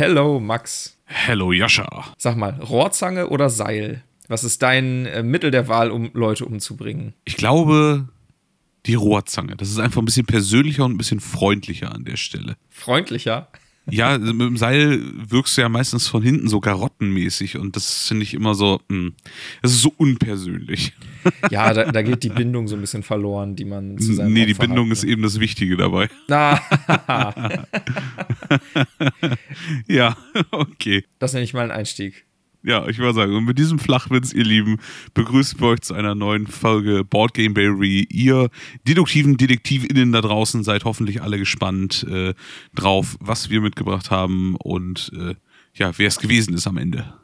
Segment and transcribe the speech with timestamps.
[0.00, 0.96] Hello, Max.
[1.06, 2.14] Hello, Joscha.
[2.18, 4.04] Sag mal, Rohrzange oder Seil?
[4.28, 7.14] Was ist dein äh, Mittel der Wahl, um Leute umzubringen?
[7.24, 8.06] Ich glaube,
[8.86, 9.56] die Rohrzange.
[9.56, 12.56] Das ist einfach ein bisschen persönlicher und ein bisschen freundlicher an der Stelle.
[12.70, 13.48] Freundlicher?
[13.90, 18.24] Ja, mit dem Seil wirkst du ja meistens von hinten so garottenmäßig und das finde
[18.24, 19.14] ich immer so, mh, hm,
[19.62, 20.92] das ist so unpersönlich.
[21.50, 24.42] Ja, da, da, geht die Bindung so ein bisschen verloren, die man zu seinem Nee,
[24.42, 25.10] Opfer die Bindung hat, ist ne?
[25.10, 26.08] eben das Wichtige dabei.
[26.26, 26.58] Na.
[29.88, 30.16] ja,
[30.50, 31.04] okay.
[31.18, 32.24] Das nenne ich mal einen Einstieg.
[32.64, 34.78] Ja, ich würde sagen, und mit diesem Flachwitz, ihr Lieben,
[35.14, 38.06] begrüßen wir euch zu einer neuen Folge Board Game Berry.
[38.10, 38.50] Ihr
[38.86, 42.34] deduktiven DetektivInnen da draußen seid hoffentlich alle gespannt äh,
[42.74, 45.34] drauf, was wir mitgebracht haben und äh,
[45.74, 47.14] ja, wer es gewesen ist am Ende.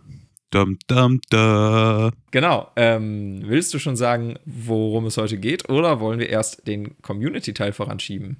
[0.50, 2.12] Dum, dum, dum.
[2.30, 2.70] Genau.
[2.76, 7.72] Ähm, willst du schon sagen, worum es heute geht, oder wollen wir erst den Community-Teil
[7.72, 8.36] voranschieben?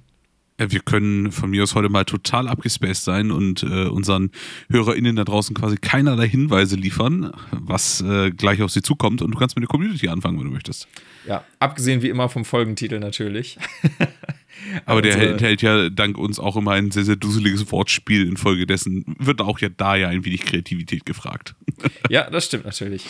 [0.57, 4.31] Wir können von mir aus heute mal total abgespaced sein und äh, unseren
[4.69, 9.21] HörerInnen da draußen quasi keinerlei Hinweise liefern, was äh, gleich auf sie zukommt.
[9.21, 10.87] Und du kannst mit der Community anfangen, wenn du möchtest.
[11.27, 13.57] Ja, abgesehen wie immer vom Folgentitel natürlich.
[14.85, 18.27] Aber der also, enthält ja dank uns auch immer ein sehr, sehr duseliges Wortspiel.
[18.27, 21.55] Infolgedessen wird auch ja da ja ein wenig Kreativität gefragt.
[22.09, 23.05] ja, das stimmt natürlich.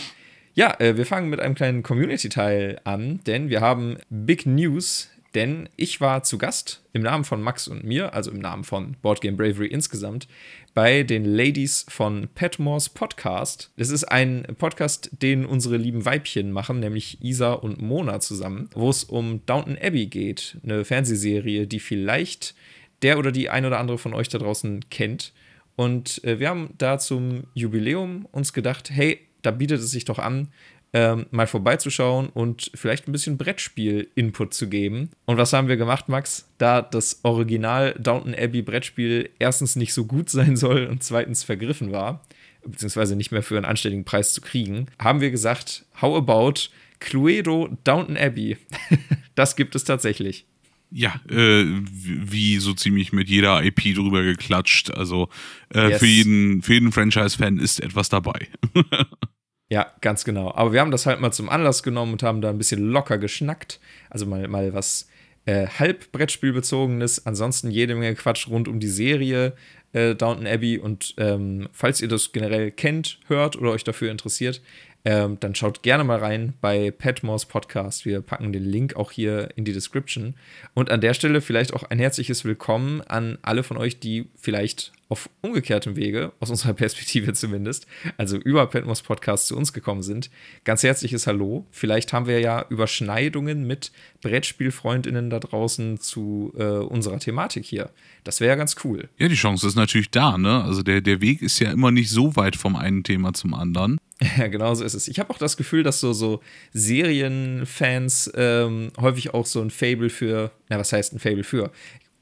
[0.56, 5.70] Ja, äh, wir fangen mit einem kleinen Community-Teil an, denn wir haben Big News denn
[5.76, 9.36] ich war zu Gast im Namen von Max und mir, also im Namen von Boardgame
[9.36, 10.28] Bravery insgesamt,
[10.74, 13.72] bei den Ladies von Petmores Podcast.
[13.76, 18.90] Das ist ein Podcast, den unsere lieben Weibchen machen, nämlich Isa und Mona zusammen, wo
[18.90, 22.56] es um Downton Abbey geht, eine Fernsehserie, die vielleicht
[23.02, 25.34] der oder die ein oder andere von euch da draußen kennt.
[25.76, 30.20] Und äh, wir haben da zum Jubiläum uns gedacht, hey, da bietet es sich doch
[30.20, 30.48] an,
[30.96, 35.10] ähm, mal vorbeizuschauen und vielleicht ein bisschen Brettspiel-Input zu geben.
[35.26, 36.48] Und was haben wir gemacht, Max?
[36.58, 41.92] Da das Original Downton Abbey Brettspiel erstens nicht so gut sein soll und zweitens vergriffen
[41.92, 42.24] war,
[42.66, 46.70] beziehungsweise nicht mehr für einen anständigen Preis zu kriegen, haben wir gesagt, how about
[47.02, 48.56] Cluedo Downton Abbey?
[49.36, 50.46] das gibt es tatsächlich.
[50.92, 54.92] Ja, äh, wie so ziemlich mit jeder IP drüber geklatscht.
[54.92, 55.28] Also
[55.74, 56.00] äh, yes.
[56.00, 58.48] für jeden, für jeden Franchise-Fan ist etwas dabei.
[59.76, 60.54] Ja, ganz genau.
[60.56, 63.18] Aber wir haben das halt mal zum Anlass genommen und haben da ein bisschen locker
[63.18, 63.82] geschnackt.
[64.10, 65.10] Also mal, mal was
[65.44, 67.26] äh, halb Brettspielbezogenes.
[67.26, 69.52] Ansonsten jede Menge Quatsch rund um die Serie
[69.92, 70.78] äh, Downton Abbey.
[70.78, 74.62] Und ähm, falls ihr das generell kennt, hört oder euch dafür interessiert,
[75.06, 78.06] ähm, dann schaut gerne mal rein bei Petmores Podcast.
[78.06, 80.34] Wir packen den Link auch hier in die Description.
[80.74, 84.94] Und an der Stelle vielleicht auch ein herzliches Willkommen an alle von euch, die vielleicht
[85.08, 87.86] auf umgekehrtem Wege, aus unserer Perspektive zumindest,
[88.18, 90.32] also über Petmos Podcast zu uns gekommen sind.
[90.64, 91.68] Ganz herzliches Hallo.
[91.70, 93.92] Vielleicht haben wir ja Überschneidungen mit
[94.24, 97.92] Brettspielfreundinnen da draußen zu äh, unserer Thematik hier.
[98.24, 99.08] Das wäre ja ganz cool.
[99.20, 100.64] Ja, die Chance ist natürlich da, ne?
[100.64, 104.00] Also der, der Weg ist ja immer nicht so weit vom einen Thema zum anderen.
[104.38, 105.08] Ja, genau so ist es.
[105.10, 110.10] Ich habe auch das Gefühl, dass so, so Serienfans ähm, häufig auch so ein Fable
[110.10, 111.72] für, na, was heißt ein Fable für?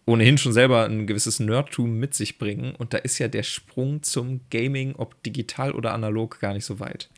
[0.05, 2.75] ohnehin schon selber ein gewisses Nerdtum mit sich bringen.
[2.75, 6.79] Und da ist ja der Sprung zum Gaming, ob digital oder analog, gar nicht so
[6.79, 7.09] weit.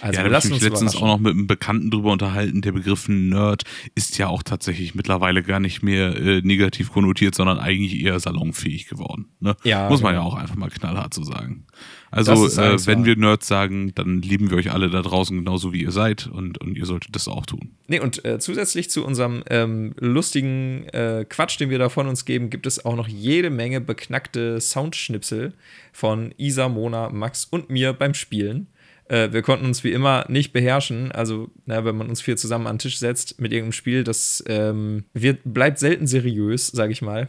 [0.00, 2.62] Also ja, da habe ich mich letztens auch noch mit einem Bekannten drüber unterhalten.
[2.62, 7.58] Der Begriff Nerd ist ja auch tatsächlich mittlerweile gar nicht mehr äh, negativ konnotiert, sondern
[7.58, 9.26] eigentlich eher salonfähig geworden.
[9.40, 9.56] Ne?
[9.64, 10.24] Ja, Muss man genau.
[10.24, 11.66] ja auch einfach mal knallhart so sagen.
[12.10, 15.82] Also, äh, wenn wir Nerds sagen, dann lieben wir euch alle da draußen genauso wie
[15.82, 17.70] ihr seid und, und ihr solltet das auch tun.
[17.86, 22.26] Nee, und äh, zusätzlich zu unserem ähm, lustigen äh, Quatsch, den wir da von uns
[22.26, 25.54] geben, gibt es auch noch jede Menge beknackte Soundschnipsel
[25.92, 28.66] von Isa, Mona, Max und mir beim Spielen.
[29.12, 31.12] Äh, wir konnten uns wie immer nicht beherrschen.
[31.12, 34.42] Also, na, wenn man uns vier zusammen an den Tisch setzt mit irgendeinem Spiel, das
[34.48, 37.28] ähm, wird, bleibt selten seriös, sage ich mal.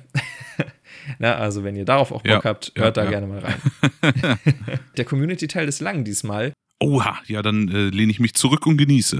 [1.19, 3.09] Na, also wenn ihr darauf auch Bock ja, habt, hört ja, da ja.
[3.09, 3.59] gerne mal rein.
[4.97, 6.53] Der Community-Teil ist lang diesmal.
[6.79, 9.19] Oha, ja, dann äh, lehne ich mich zurück und genieße.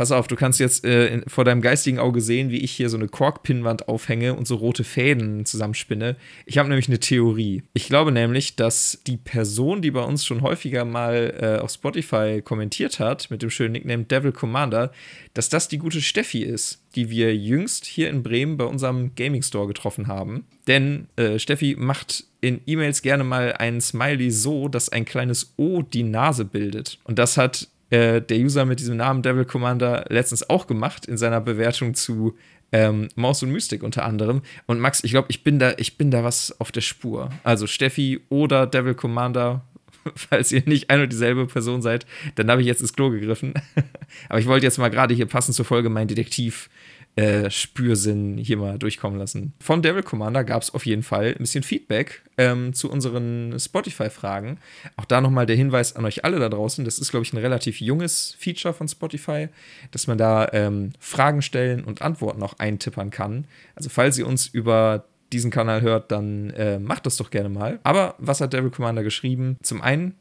[0.00, 2.88] Pass auf, du kannst jetzt äh, in, vor deinem geistigen Auge sehen, wie ich hier
[2.88, 6.16] so eine Korkpinnwand aufhänge und so rote Fäden zusammenspinne.
[6.46, 7.64] Ich habe nämlich eine Theorie.
[7.74, 12.40] Ich glaube nämlich, dass die Person, die bei uns schon häufiger mal äh, auf Spotify
[12.42, 14.90] kommentiert hat, mit dem schönen Nickname Devil Commander,
[15.34, 19.42] dass das die gute Steffi ist, die wir jüngst hier in Bremen bei unserem Gaming
[19.42, 20.46] Store getroffen haben.
[20.66, 25.82] Denn äh, Steffi macht in E-Mails gerne mal einen Smiley so, dass ein kleines O
[25.82, 26.98] die Nase bildet.
[27.04, 31.18] Und das hat äh, der User mit diesem Namen Devil Commander letztens auch gemacht in
[31.18, 32.36] seiner Bewertung zu
[32.72, 34.42] ähm, Maus und Mystik unter anderem.
[34.66, 37.30] Und Max, ich glaube, ich bin da, ich bin da was auf der Spur.
[37.42, 39.64] Also Steffi oder Devil Commander,
[40.14, 42.06] falls ihr nicht ein und dieselbe Person seid,
[42.36, 43.54] dann habe ich jetzt ins Klo gegriffen.
[44.28, 46.70] Aber ich wollte jetzt mal gerade hier passend zur Folge meinen Detektiv
[47.16, 49.52] äh, Spürsinn hier mal durchkommen lassen.
[49.60, 54.58] Von Devil Commander gab es auf jeden Fall ein bisschen Feedback ähm, zu unseren Spotify-Fragen.
[54.96, 56.84] Auch da nochmal der Hinweis an euch alle da draußen.
[56.84, 59.48] Das ist, glaube ich, ein relativ junges Feature von Spotify,
[59.90, 63.44] dass man da ähm, Fragen stellen und Antworten auch eintippern kann.
[63.74, 67.80] Also falls ihr uns über diesen Kanal hört, dann äh, macht das doch gerne mal.
[67.82, 69.56] Aber was hat Devil Commander geschrieben?
[69.62, 70.14] Zum einen,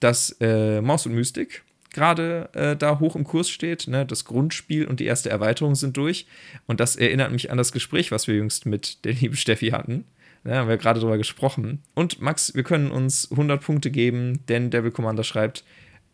[0.00, 1.62] dass äh, Maus und Mystik
[1.94, 3.88] gerade äh, da hoch im Kurs steht.
[3.88, 4.04] Ne?
[4.04, 6.26] Das Grundspiel und die erste Erweiterung sind durch.
[6.66, 10.04] Und das erinnert mich an das Gespräch, was wir jüngst mit der lieben Steffi hatten.
[10.42, 10.56] Da ne?
[10.58, 11.82] haben wir gerade drüber gesprochen.
[11.94, 15.64] Und Max, wir können uns 100 Punkte geben, denn Devil Commander schreibt,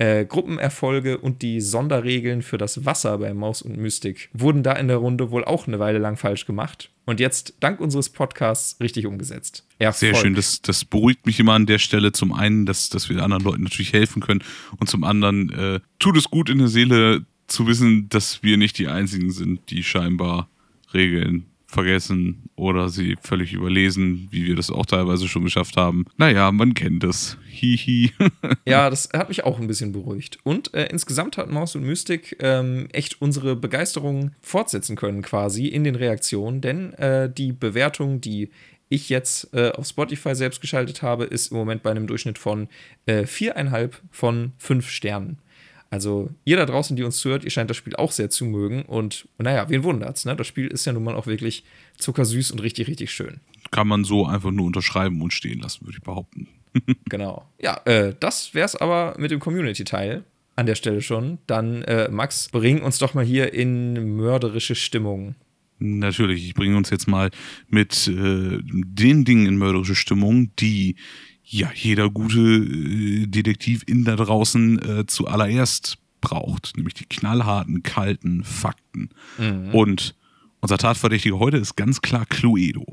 [0.00, 4.88] äh, Gruppenerfolge und die Sonderregeln für das Wasser bei Maus und Mystik wurden da in
[4.88, 9.05] der Runde wohl auch eine Weile lang falsch gemacht und jetzt dank unseres Podcasts richtig
[9.05, 9.67] umgesetzt.
[9.79, 9.99] Erfolg.
[9.99, 12.12] Sehr schön, das, das beruhigt mich immer an der Stelle.
[12.12, 14.43] Zum einen, dass, dass wir anderen Leuten natürlich helfen können
[14.79, 18.79] und zum anderen äh, tut es gut in der Seele zu wissen, dass wir nicht
[18.79, 20.49] die Einzigen sind, die scheinbar
[20.94, 26.05] Regeln vergessen oder sie völlig überlesen, wie wir das auch teilweise schon geschafft haben.
[26.17, 27.38] Naja, man kennt es.
[27.49, 28.12] Hihi.
[28.67, 30.38] ja, das hat mich auch ein bisschen beruhigt.
[30.43, 35.84] Und äh, insgesamt hat Maus und Mystik ähm, echt unsere Begeisterung fortsetzen können, quasi in
[35.84, 38.50] den Reaktionen, denn äh, die Bewertung, die
[38.88, 42.69] ich jetzt äh, auf Spotify selbst geschaltet habe, ist im Moment bei einem Durchschnitt von
[43.06, 45.38] äh, viereinhalb von fünf Sternen.
[45.91, 48.83] Also ihr da draußen, die uns zuhört, ihr scheint das Spiel auch sehr zu mögen.
[48.83, 50.37] Und naja, wen wundert's, ne?
[50.37, 51.65] Das Spiel ist ja nun mal auch wirklich
[51.99, 53.41] zuckersüß und richtig, richtig schön.
[53.73, 56.49] Kann man so einfach nur unterschreiben und stehen lassen, würde ich behaupten.
[57.09, 57.45] genau.
[57.61, 61.39] Ja, äh, das wär's aber mit dem Community-Teil an der Stelle schon.
[61.49, 65.35] Dann, äh, Max, bring uns doch mal hier in mörderische Stimmung.
[65.81, 67.31] Natürlich, ich bringe uns jetzt mal
[67.69, 70.97] mit äh, den Dingen in mörderische Stimmung, die
[71.50, 78.44] ja jeder gute äh, Detektiv in da draußen äh, zuallererst braucht, nämlich die knallharten, kalten
[78.44, 79.11] Fakten.
[79.38, 79.75] Mhm.
[79.75, 80.14] Und
[80.61, 82.85] unser Tatverdächtiger heute ist ganz klar Cluedo.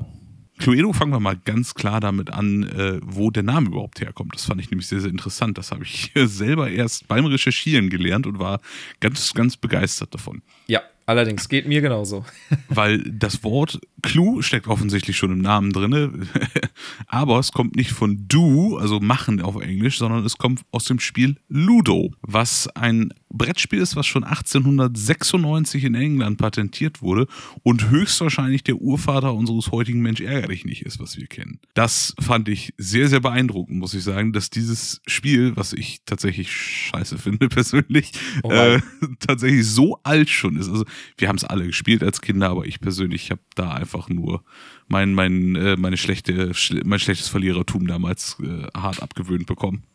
[0.58, 4.34] Cluedo fangen wir mal ganz klar damit an, äh, wo der Name überhaupt herkommt.
[4.34, 5.56] Das fand ich nämlich sehr, sehr interessant.
[5.56, 8.60] Das habe ich selber erst beim Recherchieren gelernt und war
[8.98, 10.42] ganz, ganz begeistert davon.
[10.66, 12.26] Ja, Allerdings, geht mir genauso.
[12.68, 16.28] Weil das Wort Clue steckt offensichtlich schon im Namen drin,
[17.06, 21.00] aber es kommt nicht von do, also machen auf Englisch, sondern es kommt aus dem
[21.00, 27.26] Spiel Ludo, was ein Brettspiel ist, was schon 1896 in England patentiert wurde
[27.62, 31.58] und höchstwahrscheinlich der Urvater unseres heutigen Mensch ärgerlich nicht ist, was wir kennen.
[31.74, 36.50] Das fand ich sehr, sehr beeindruckend, muss ich sagen, dass dieses Spiel, was ich tatsächlich
[36.52, 38.12] scheiße finde persönlich,
[38.42, 38.80] oh äh,
[39.18, 40.68] tatsächlich so alt schon ist.
[40.68, 40.84] Also
[41.18, 44.42] wir haben es alle gespielt als Kinder, aber ich persönlich habe da einfach nur
[44.88, 46.52] mein, mein, äh, meine schlechte,
[46.84, 49.82] mein schlechtes Verlierertum damals äh, hart abgewöhnt bekommen.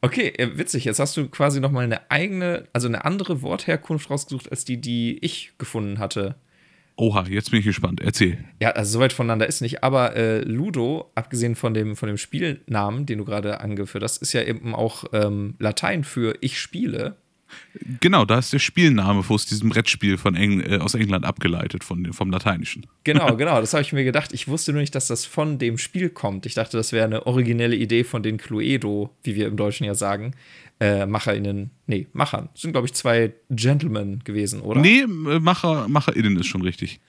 [0.00, 0.84] Okay, äh, witzig.
[0.84, 4.78] Jetzt hast du quasi noch mal eine eigene, also eine andere Wortherkunft rausgesucht als die,
[4.78, 6.36] die ich gefunden hatte.
[6.96, 8.00] Oha, jetzt bin ich gespannt.
[8.02, 8.44] Erzähl.
[8.60, 9.82] Ja, also soweit voneinander ist nicht.
[9.82, 14.32] Aber äh, Ludo, abgesehen von dem, von dem Spielnamen, den du gerade angeführt hast, ist
[14.32, 17.16] ja eben auch ähm, Latein für ich spiele.
[18.00, 22.12] Genau, da ist der Spielname aus diesem Brettspiel von Eng äh, aus England abgeleitet, von,
[22.12, 22.86] vom Lateinischen.
[23.04, 24.32] Genau, genau, das habe ich mir gedacht.
[24.32, 26.46] Ich wusste nur nicht, dass das von dem Spiel kommt.
[26.46, 29.94] Ich dachte, das wäre eine originelle Idee von den Cluedo, wie wir im Deutschen ja
[29.94, 30.34] sagen,
[30.80, 31.70] äh, MacherInnen.
[31.86, 32.48] Nee, Machern.
[32.52, 34.80] Das sind, glaube ich, zwei Gentlemen gewesen, oder?
[34.80, 37.00] Nee, Macher, MacherInnen ist schon richtig.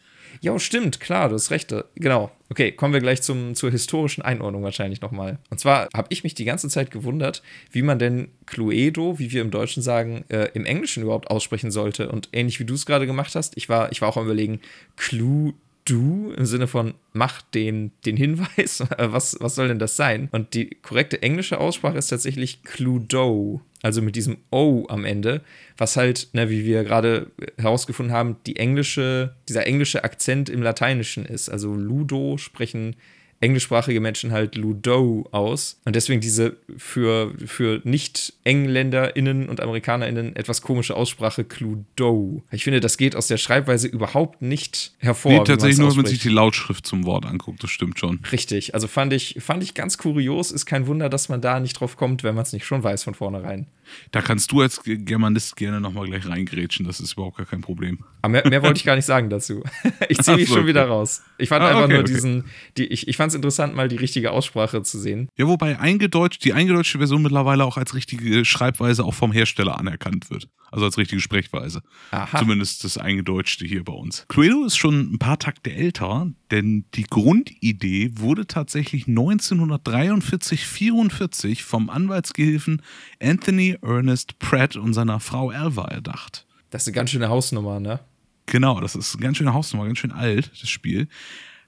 [0.41, 1.73] Ja, stimmt, klar, du hast recht.
[1.95, 2.31] Genau.
[2.49, 5.39] Okay, kommen wir gleich zum, zur historischen Einordnung wahrscheinlich nochmal.
[5.49, 9.41] Und zwar habe ich mich die ganze Zeit gewundert, wie man denn Cluedo, wie wir
[9.41, 12.09] im Deutschen sagen, äh, im Englischen überhaupt aussprechen sollte.
[12.09, 14.61] Und ähnlich wie du es gerade gemacht hast, ich war, ich war auch am überlegen,
[14.95, 15.53] Clue
[15.85, 20.27] du im Sinne von mach den, den Hinweis, was, was soll denn das sein?
[20.31, 25.41] Und die korrekte englische Aussprache ist tatsächlich Cluedo, also mit diesem O am Ende,
[25.77, 31.25] was halt, ne, wie wir gerade herausgefunden haben, die englische, dieser englische Akzent im Lateinischen
[31.25, 31.49] ist.
[31.49, 32.95] Also Ludo sprechen
[33.41, 35.79] englischsprachige Menschen halt Ludo aus.
[35.85, 42.43] Und deswegen diese für, für Nicht-EngländerInnen und AmerikanerInnen etwas komische Aussprache Cluedo.
[42.51, 45.31] Ich finde, das geht aus der Schreibweise überhaupt nicht hervor.
[45.31, 48.19] Nee, tatsächlich nur, wenn man sich die Lautschrift zum Wort anguckt, das stimmt schon.
[48.31, 50.51] Richtig, also fand ich, fand ich ganz kurios.
[50.51, 53.03] Ist kein Wunder, dass man da nicht drauf kommt, wenn man es nicht schon weiß
[53.03, 53.67] von vornherein.
[54.11, 57.99] Da kannst du als Germanist gerne nochmal gleich reingrätschen, das ist überhaupt gar kein Problem.
[58.21, 59.63] Aber mehr, mehr wollte ich gar nicht sagen dazu.
[60.09, 60.69] Ich ziehe mich so, schon okay.
[60.69, 61.23] wieder raus.
[61.37, 62.13] Ich fand ah, einfach okay, nur okay.
[62.13, 62.45] diesen,
[62.77, 65.29] die, ich, ich fand es interessant, mal die richtige Aussprache zu sehen.
[65.37, 70.29] Ja, wobei eingedeutscht, die eingedeutschte Version mittlerweile auch als richtige Schreibweise auch vom Hersteller anerkannt
[70.29, 70.47] wird.
[70.71, 71.81] Also als richtige Sprechweise.
[72.11, 72.37] Aha.
[72.37, 74.25] Zumindest das Eingedeutschte hier bei uns.
[74.27, 82.81] Cluedo ist schon ein paar Takte älter, denn die Grundidee wurde tatsächlich 1943-44 vom Anwaltsgehilfen
[83.21, 86.45] Anthony Ernest Pratt und seiner Frau Alva erdacht.
[86.69, 88.01] Das ist eine ganz schöne Hausnummer, ne?
[88.45, 91.07] Genau, das ist eine ganz schöne Hausnummer, ganz schön alt, das Spiel.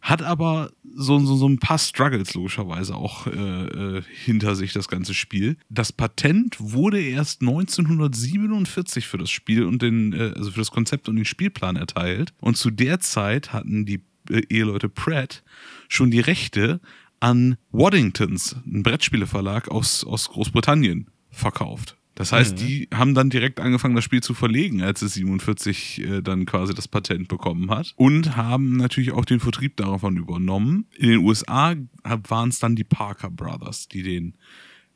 [0.02, 4.88] Hat aber so, so, so ein paar Struggles logischerweise auch äh, äh, hinter sich, das
[4.88, 5.58] ganze Spiel.
[5.70, 11.10] Das Patent wurde erst 1947 für das Spiel und den, äh, also für das Konzept
[11.10, 12.34] und den Spielplan erteilt.
[12.40, 15.44] Und zu der Zeit hatten die Eheleute Pratt
[15.88, 16.80] schon die Rechte
[17.20, 21.98] an Waddingtons, ein Brettspieleverlag aus, aus Großbritannien, verkauft.
[22.18, 22.58] Das heißt, mhm.
[22.58, 26.74] die haben dann direkt angefangen, das Spiel zu verlegen, als es 47 äh, dann quasi
[26.74, 27.94] das Patent bekommen hat.
[27.96, 30.88] Und haben natürlich auch den Vertrieb davon übernommen.
[30.98, 34.36] In den USA waren es dann die Parker Brothers, die den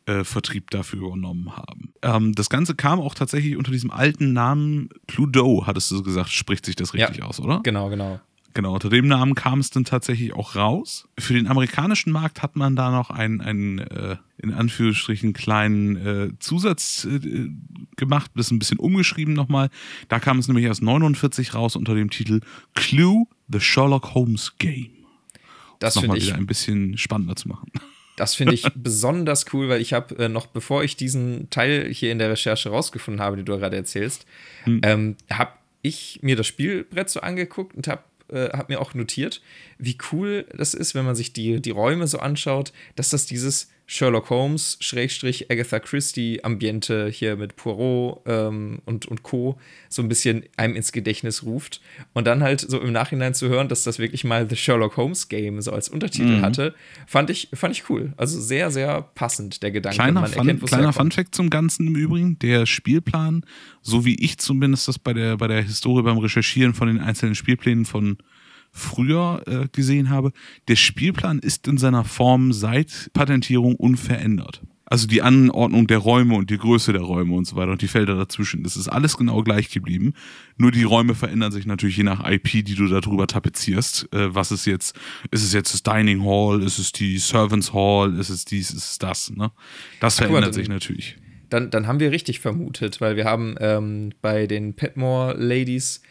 [0.07, 1.93] äh, Vertrieb dafür übernommen haben.
[2.01, 6.65] Ähm, das Ganze kam auch tatsächlich unter diesem alten Namen Cluedo, hattest du gesagt, spricht
[6.65, 7.59] sich das richtig ja, aus, oder?
[7.61, 8.19] Genau, genau.
[8.53, 11.07] Genau, unter dem Namen kam es dann tatsächlich auch raus.
[11.17, 16.29] Für den amerikanischen Markt hat man da noch einen, einen äh, in Anführungsstrichen kleinen äh,
[16.39, 17.49] Zusatz äh,
[17.95, 19.69] gemacht, das ein bisschen umgeschrieben nochmal.
[20.09, 22.41] Da kam es nämlich erst 49 raus unter dem Titel
[22.75, 24.91] Clue, The Sherlock Holmes Game.
[25.79, 27.71] Das nochmal wieder ein bisschen spannender zu machen.
[28.17, 32.11] Das finde ich besonders cool, weil ich habe äh, noch, bevor ich diesen Teil hier
[32.11, 34.27] in der Recherche rausgefunden habe, den du gerade erzählst,
[34.65, 34.81] hm.
[34.83, 39.41] ähm, habe ich mir das Spielbrett so angeguckt und habe äh, habe mir auch notiert,
[39.77, 43.69] wie cool das ist, wenn man sich die, die Räume so anschaut, dass das dieses
[43.91, 49.59] Sherlock Holmes, Schrägstrich Agatha Christie Ambiente hier mit Poirot ähm, und, und Co.
[49.89, 51.81] so ein bisschen einem ins Gedächtnis ruft.
[52.13, 55.27] Und dann halt so im Nachhinein zu hören, dass das wirklich mal The Sherlock Holmes
[55.27, 56.41] Game so als Untertitel mhm.
[56.41, 56.73] hatte,
[57.05, 58.13] fand ich, fand ich cool.
[58.15, 59.97] Also sehr, sehr passend, der Gedanke.
[59.97, 63.45] Kleiner, Man Fun, erkennt, kleiner Funfact zum Ganzen im Übrigen, der Spielplan,
[63.81, 67.35] so wie ich zumindest das bei der, bei der Historie beim Recherchieren von den einzelnen
[67.35, 68.19] Spielplänen von
[68.71, 70.31] früher äh, gesehen habe,
[70.67, 74.61] der Spielplan ist in seiner Form seit Patentierung unverändert.
[74.91, 77.87] Also die Anordnung der Räume und die Größe der Räume und so weiter und die
[77.87, 80.13] Felder dazwischen, das ist alles genau gleich geblieben.
[80.57, 84.13] Nur die Räume verändern sich natürlich je nach IP, die du darüber tapezierst.
[84.13, 84.93] Äh, was ist jetzt,
[85.31, 88.91] ist es jetzt das Dining Hall, ist es die Servants Hall, ist es dies, ist
[88.91, 89.53] es das, ne?
[90.01, 91.15] Das Ach, verändert sich natürlich.
[91.49, 96.01] Dann, dann haben wir richtig vermutet, weil wir haben ähm, bei den Petmore Ladies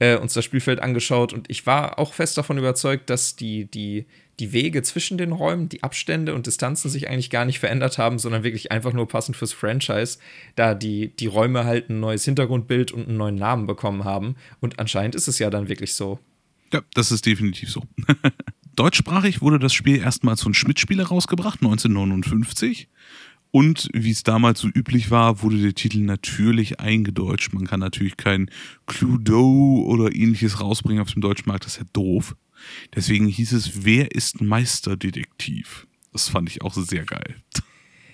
[0.00, 4.06] äh, uns das Spielfeld angeschaut und ich war auch fest davon überzeugt, dass die, die,
[4.40, 8.18] die Wege zwischen den Räumen, die Abstände und Distanzen sich eigentlich gar nicht verändert haben,
[8.18, 10.18] sondern wirklich einfach nur passend fürs Franchise,
[10.56, 14.36] da die, die Räume halt ein neues Hintergrundbild und einen neuen Namen bekommen haben.
[14.60, 16.18] Und anscheinend ist es ja dann wirklich so.
[16.72, 17.82] Ja, das ist definitiv so.
[18.76, 22.88] Deutschsprachig wurde das Spiel erstmals von Schmidt-Spiele rausgebracht, 1959.
[23.52, 27.52] Und wie es damals so üblich war, wurde der Titel natürlich eingedeutscht.
[27.52, 28.50] Man kann natürlich kein
[28.86, 32.36] Cluedo oder ähnliches rausbringen auf dem deutschen Markt, das ist ja doof.
[32.94, 35.86] Deswegen hieß es, wer ist Meisterdetektiv?
[36.12, 37.36] Das fand ich auch sehr geil.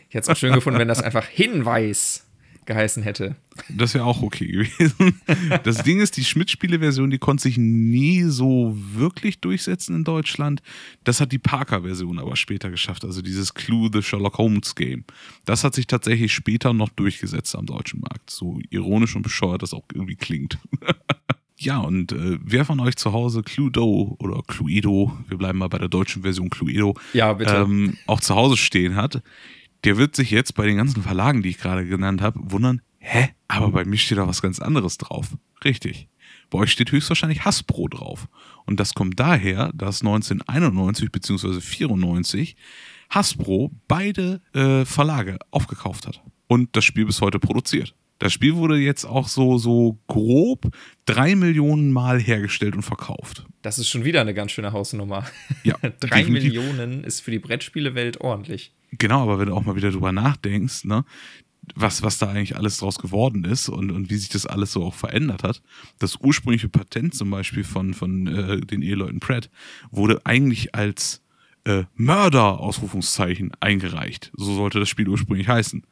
[0.09, 2.25] Ich hätte es auch schön gefunden, wenn das einfach Hinweis
[2.67, 3.37] geheißen hätte.
[3.69, 5.21] Das wäre auch okay gewesen.
[5.65, 10.63] Das Ding ist, die Schmidt-Spiele-Version, die konnte sich nie so wirklich durchsetzen in Deutschland.
[11.05, 15.05] Das hat die Parker-Version aber später geschafft, also dieses Clue the Sherlock Holmes Game.
[15.45, 18.31] Das hat sich tatsächlich später noch durchgesetzt am deutschen Markt.
[18.31, 20.59] So ironisch und bescheuert das auch irgendwie klingt.
[21.59, 25.79] Ja, und äh, wer von euch zu Hause Cluedo oder Cluedo, wir bleiben mal bei
[25.79, 27.55] der deutschen Version Cluedo, ja, bitte.
[27.55, 29.23] Ähm, auch zu Hause stehen hat,
[29.87, 33.28] der wird sich jetzt bei den ganzen Verlagen, die ich gerade genannt habe, wundern, hä?
[33.47, 35.37] Aber bei mir steht da was ganz anderes drauf.
[35.64, 36.09] Richtig.
[36.50, 38.28] Bei euch steht höchstwahrscheinlich Hasbro drauf.
[38.64, 41.61] Und das kommt daher, dass 1991 bzw.
[41.61, 42.57] 94
[43.11, 47.95] Hasbro beide äh, Verlage aufgekauft hat und das Spiel bis heute produziert.
[48.19, 50.75] Das Spiel wurde jetzt auch so, so grob
[51.05, 53.45] drei Millionen Mal hergestellt und verkauft.
[53.62, 55.26] Das ist schon wieder eine ganz schöne Hausnummer.
[55.62, 55.76] Ja.
[56.00, 58.73] drei Millionen ist für die Brettspielewelt ordentlich.
[58.99, 61.05] Genau, aber wenn du auch mal wieder drüber nachdenkst, ne,
[61.75, 64.85] was, was da eigentlich alles draus geworden ist und, und wie sich das alles so
[64.85, 65.62] auch verändert hat.
[65.99, 69.50] Das ursprüngliche Patent zum Beispiel von, von äh, den Eheleuten Pratt
[69.91, 71.23] wurde eigentlich als
[71.65, 74.31] äh, Mörder, Ausrufungszeichen, eingereicht.
[74.37, 75.85] So sollte das Spiel ursprünglich heißen.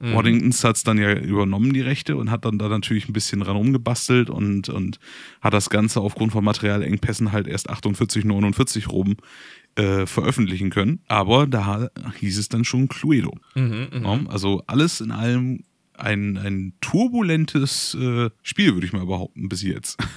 [0.00, 0.14] Mhm.
[0.14, 3.40] Waddingtons hat es dann ja übernommen, die Rechte, und hat dann da natürlich ein bisschen
[3.40, 4.98] dran rumgebastelt und, und
[5.40, 9.16] hat das Ganze aufgrund von Materialengpässen halt erst 48, 49 rum
[9.78, 11.00] äh, veröffentlichen können.
[11.08, 13.38] Aber da hieß es dann schon Cluedo.
[13.54, 19.48] Mhm, ja, also alles in allem ein, ein turbulentes äh, Spiel, würde ich mal behaupten,
[19.48, 19.98] bis jetzt.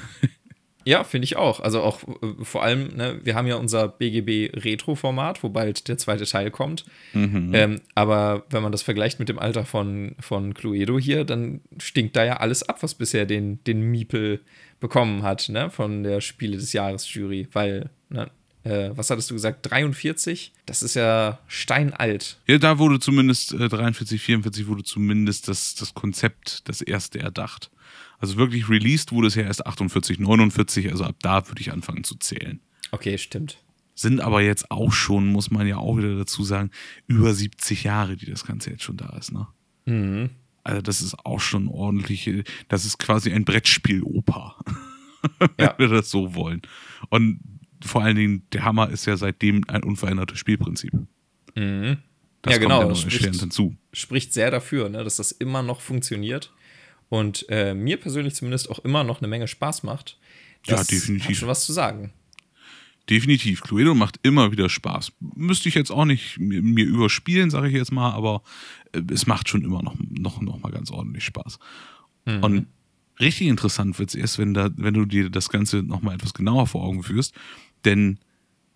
[0.84, 1.60] Ja, finde ich auch.
[1.60, 6.00] Also auch äh, vor allem, ne, wir haben ja unser BGB Retro-Format, wo bald der
[6.00, 6.86] zweite Teil kommt.
[7.13, 7.51] Mhm.
[7.53, 12.15] Ähm, aber wenn man das vergleicht mit dem Alter von, von Cluedo hier, dann stinkt
[12.15, 14.41] da ja alles ab, was bisher den, den Miepel
[14.80, 17.50] bekommen hat, ne, von der Spiele des Jahres-Jury.
[17.51, 18.32] Weil, ne,
[18.63, 20.53] äh, was hattest du gesagt, 43?
[20.65, 22.38] Das ist ja steinalt.
[22.48, 27.72] Ja, da wurde zumindest, äh, 43, 44 wurde zumindest das, das Konzept, das erste erdacht.
[28.20, 32.03] Also wirklich released wurde es ja erst 48, 49, also ab da würde ich anfangen
[32.03, 32.60] zu zählen.
[32.91, 33.58] Okay, stimmt.
[33.96, 36.70] Sind aber jetzt auch schon, muss man ja auch wieder dazu sagen,
[37.08, 39.48] über 70 Jahre, die das Ganze jetzt schon da ist, ne?
[39.86, 40.30] Mhm.
[40.63, 42.30] Also das ist auch schon ordentlich,
[42.68, 44.56] das ist quasi ein Brettspiel-Opa,
[45.60, 45.74] ja.
[45.77, 46.62] wenn wir das so wollen.
[47.10, 47.39] Und
[47.83, 50.93] vor allen Dingen, der Hammer ist ja seitdem ein unverändertes Spielprinzip.
[51.55, 51.97] Mhm.
[52.41, 52.88] Das ja, genau.
[52.88, 53.75] Das spricht, hinzu.
[53.93, 56.51] spricht sehr dafür, ne, dass das immer noch funktioniert
[57.09, 60.17] und äh, mir persönlich zumindest auch immer noch eine Menge Spaß macht.
[60.65, 61.29] Das ja, definitiv.
[61.29, 62.13] Hat schon was zu sagen.
[63.09, 63.61] Definitiv.
[63.61, 65.11] Cluedo macht immer wieder Spaß.
[65.35, 68.41] Müsste ich jetzt auch nicht mir, mir überspielen, sage ich jetzt mal, aber
[68.93, 71.59] äh, es macht schon immer noch, noch, noch mal ganz ordentlich Spaß.
[72.25, 72.43] Mhm.
[72.43, 72.67] Und
[73.19, 76.33] richtig interessant wird es erst, wenn, da, wenn du dir das Ganze noch mal etwas
[76.33, 77.35] genauer vor Augen führst.
[77.85, 78.19] Denn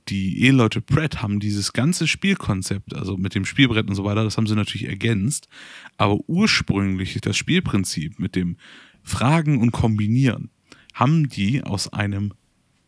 [0.10, 4.38] die Eheleute Pratt haben dieses ganze Spielkonzept, also mit dem Spielbrett und so weiter, das
[4.38, 5.48] haben sie natürlich ergänzt.
[5.98, 8.58] Aber ursprünglich das Spielprinzip mit dem
[9.02, 10.52] Fragen und Kombinieren
[10.94, 12.34] haben die aus einem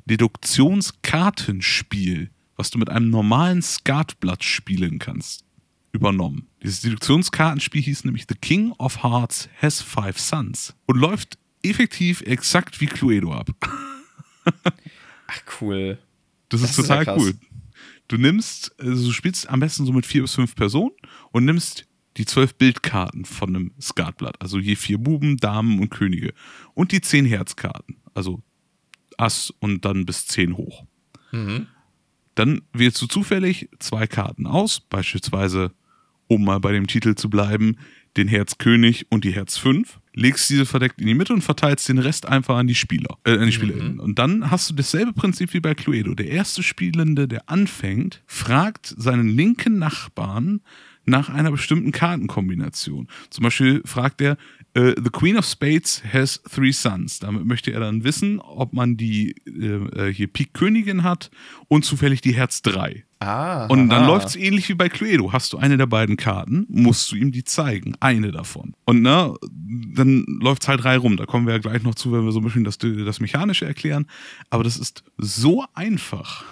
[0.05, 5.45] Deduktionskartenspiel, was du mit einem normalen Skatblatt spielen kannst,
[5.91, 6.47] übernommen.
[6.63, 12.79] Dieses Deduktionskartenspiel hieß nämlich The King of Hearts Has Five Sons und läuft effektiv exakt
[12.79, 13.49] wie Cluedo ab.
[15.27, 15.97] Ach, cool.
[16.49, 17.33] Das, das ist total ist cool.
[18.07, 20.93] Du nimmst, also du spielst am besten so mit vier bis fünf Personen
[21.31, 21.85] und nimmst
[22.17, 24.41] die zwölf Bildkarten von einem Skatblatt.
[24.41, 26.33] Also je vier Buben, Damen und Könige.
[26.73, 27.97] Und die zehn Herzkarten.
[28.13, 28.41] Also
[29.17, 30.85] Ass und dann bis zehn hoch.
[31.31, 31.67] Mhm.
[32.35, 35.73] Dann wählst du zufällig zwei Karten aus, beispielsweise,
[36.27, 37.77] um mal bei dem Titel zu bleiben,
[38.15, 41.87] den Herz König und die Herz 5 legst diese verdeckt in die Mitte und verteilst
[41.87, 43.95] den Rest einfach an die Spieler, äh, an die SpielerInnen.
[43.95, 43.99] Mhm.
[43.99, 46.15] Und dann hast du dasselbe Prinzip wie bei Cluedo.
[46.15, 50.61] Der erste Spielende, der anfängt, fragt seinen linken Nachbarn
[51.05, 53.07] nach einer bestimmten Kartenkombination.
[53.29, 54.37] Zum Beispiel fragt er,
[54.77, 57.17] Uh, the Queen of Spades has three sons.
[57.17, 61.31] Damit möchte er dann wissen, ob man die äh, äh hier Pik Königin hat
[61.67, 63.06] und zufällig die Herz 3.
[63.19, 65.33] Ah, und dann läuft es ähnlich wie bei Cluedo.
[65.33, 67.95] Hast du eine der beiden Karten, musst du ihm die zeigen.
[67.99, 68.73] Eine davon.
[68.85, 71.17] Und ne, dann läuft Teil 3 rum.
[71.17, 73.65] Da kommen wir ja gleich noch zu, wenn wir so ein bisschen das, das Mechanische
[73.65, 74.05] erklären.
[74.51, 76.45] Aber das ist so einfach.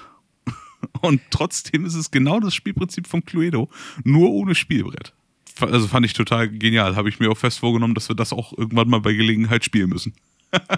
[1.01, 3.69] Und trotzdem ist es genau das Spielprinzip von Cluedo,
[4.04, 5.13] nur ohne Spielbrett
[5.62, 6.95] also fand ich total genial.
[6.95, 9.89] Habe ich mir auch fest vorgenommen, dass wir das auch irgendwann mal bei Gelegenheit spielen
[9.89, 10.13] müssen.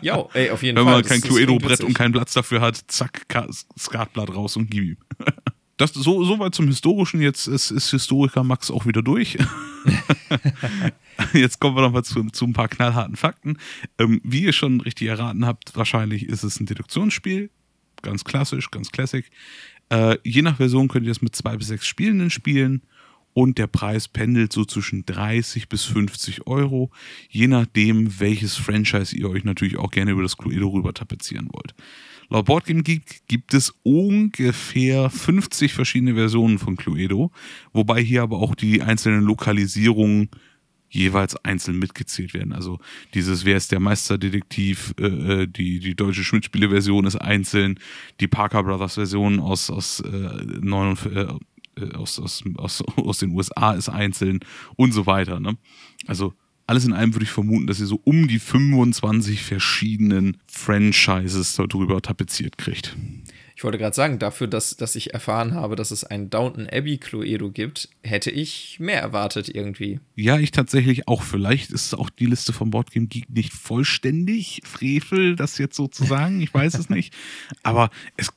[0.01, 0.93] Ja, ey, auf jeden Wenn Fall.
[0.93, 3.27] Wenn man kein Cluedo-Brett und keinen Platz dafür hat, zack,
[3.77, 4.97] Skatblatt raus und gib ihm.
[5.77, 7.21] Das, so, so weit zum Historischen.
[7.21, 9.37] Jetzt ist, ist Historiker Max auch wieder durch.
[11.33, 13.57] Jetzt kommen wir nochmal zu, zu ein paar knallharten Fakten.
[13.99, 17.51] Ähm, wie ihr schon richtig erraten habt, wahrscheinlich ist es ein Deduktionsspiel.
[18.01, 19.29] Ganz klassisch, ganz classic.
[19.89, 22.81] Äh, je nach Version könnt ihr es mit zwei bis sechs Spielenden spielen
[23.33, 26.89] und der Preis pendelt so zwischen 30 bis 50 Euro,
[27.29, 31.75] je nachdem, welches Franchise ihr euch natürlich auch gerne über das Cluedo rüber tapezieren wollt.
[32.29, 37.31] Laut Boardgame Geek gibt es ungefähr 50 verschiedene Versionen von Cluedo,
[37.71, 40.29] wobei hier aber auch die einzelnen Lokalisierungen
[40.89, 42.53] jeweils einzeln mitgezählt werden.
[42.53, 42.79] Also
[43.13, 45.05] dieses Wer ist der Meisterdetektiv, äh,
[45.43, 47.79] äh die, die deutsche Schmidt-Spiele-Version ist einzeln,
[48.19, 51.27] die Parker Brothers-Version aus, aus äh, 49, äh,
[51.81, 54.39] äh, aus, aus, aus, aus den USA ist einzeln
[54.75, 55.39] und so weiter.
[55.39, 55.57] Ne?
[56.07, 56.33] Also
[56.67, 62.01] alles in allem würde ich vermuten, dass ihr so um die 25 verschiedenen Franchises darüber
[62.01, 62.95] tapeziert kriegt.
[63.55, 66.99] Ich wollte gerade sagen, dafür, dass, dass ich erfahren habe, dass es ein Downton Abbey
[66.99, 69.99] Cluedo gibt, hätte ich mehr erwartet irgendwie.
[70.13, 71.23] Ja, ich tatsächlich auch.
[71.23, 74.61] Vielleicht ist auch die Liste vom Boardgame Geek nicht vollständig.
[74.63, 76.39] Frevel, das jetzt so zu sagen.
[76.39, 77.15] Ich weiß es nicht.
[77.63, 78.31] Aber es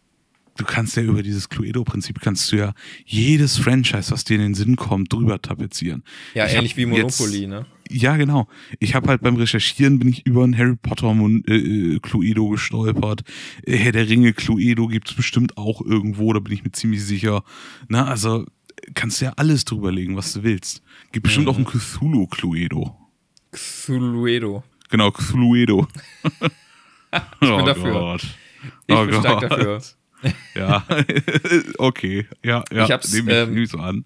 [0.56, 4.54] du kannst ja über dieses Cluedo-Prinzip kannst du ja jedes Franchise, was dir in den
[4.54, 6.02] Sinn kommt, drüber tapezieren.
[6.34, 7.66] Ja, ich ähnlich wie Monopoly, ne?
[7.92, 8.46] Ja, genau.
[8.78, 11.12] Ich habe halt beim Recherchieren bin ich über ein Harry Potter
[11.48, 13.22] äh, äh, Cluedo gestolpert.
[13.66, 17.42] Äh, Herr der Ringe Cluedo gibt's bestimmt auch irgendwo, da bin ich mir ziemlich sicher.
[17.88, 18.46] Na, also
[18.94, 20.82] kannst du ja alles drüber legen, was du willst.
[21.10, 21.52] Gibt bestimmt mhm.
[21.52, 22.96] auch ein Cthulhu Cluedo.
[23.50, 24.62] Cthulhuedo.
[24.88, 25.88] Genau, Cthulhuedo.
[27.12, 27.92] ich bin oh dafür.
[27.92, 28.22] Gott.
[28.86, 29.20] Ich oh bin Gott.
[29.20, 29.80] stark dafür.
[30.54, 30.84] Ja,
[31.78, 32.26] okay.
[32.42, 32.84] Ja, ja.
[32.84, 34.04] Ich hab's, nehme ich, ähm, nehm ich so an.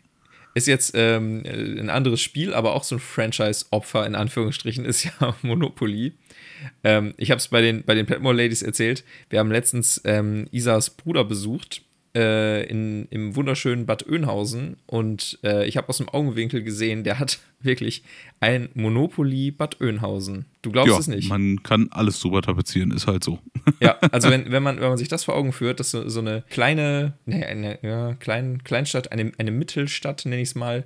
[0.55, 5.37] Ist jetzt ähm, ein anderes Spiel, aber auch so ein Franchise-Opfer in Anführungsstrichen ist ja
[5.43, 6.12] Monopoly.
[6.83, 9.05] Ähm, ich habe es bei den, bei den Petmore Ladies erzählt.
[9.31, 11.84] Wir haben letztens ähm, Isas Bruder besucht
[12.14, 17.18] äh, in, im wunderschönen Bad Oeynhausen und äh, ich habe aus dem Augenwinkel gesehen, der
[17.18, 18.05] hat wirklich
[18.40, 20.46] ein Monopoly Bad Oeynhausen.
[20.62, 21.29] Du glaubst ja, es nicht.
[21.29, 23.38] Man kann alles drüber tapezieren, ist halt so.
[23.81, 26.20] Ja, also wenn, wenn, man, wenn man sich das vor Augen führt, dass so, so
[26.20, 30.85] eine kleine, ne, eine ja, klein, Kleinstadt, eine, eine Mittelstadt, nenne ich es mal,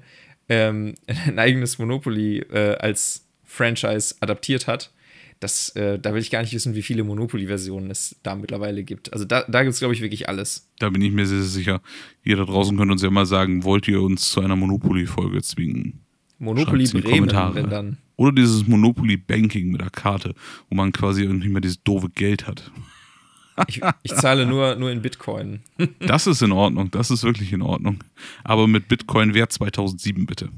[0.49, 0.95] ähm,
[1.27, 4.93] ein eigenes Monopoly äh, als Franchise adaptiert hat,
[5.41, 9.13] Das, äh, da will ich gar nicht wissen, wie viele Monopoly-Versionen es da mittlerweile gibt.
[9.13, 10.69] Also da, da gibt es, glaube ich, wirklich alles.
[10.79, 11.83] Da bin ich mir sehr, sehr sicher.
[12.25, 16.01] Ihr da draußen könnt uns ja mal sagen, wollt ihr uns zu einer Monopoly-Folge zwingen?
[16.39, 17.55] Monopoly Bremen, Kommentare.
[17.55, 17.99] wenn dann.
[18.17, 20.35] Oder dieses Monopoly Banking mit der Karte,
[20.69, 22.71] wo man quasi irgendwie mehr dieses doofe Geld hat.
[23.67, 25.61] Ich, ich, zahle nur, nur in Bitcoin.
[25.99, 28.05] das ist in Ordnung, das ist wirklich in Ordnung.
[28.45, 30.51] Aber mit Bitcoin Wert 2007 bitte.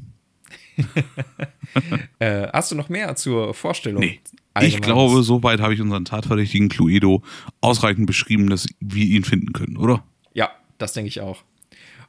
[2.18, 4.00] äh, hast du noch mehr zur Vorstellung?
[4.00, 4.20] Nee.
[4.60, 7.22] Ich glaube, soweit habe ich unseren Tatverdächtigen Cluedo
[7.60, 10.04] ausreichend beschrieben, dass wir ihn finden können, oder?
[10.34, 11.44] Ja, das denke ich auch.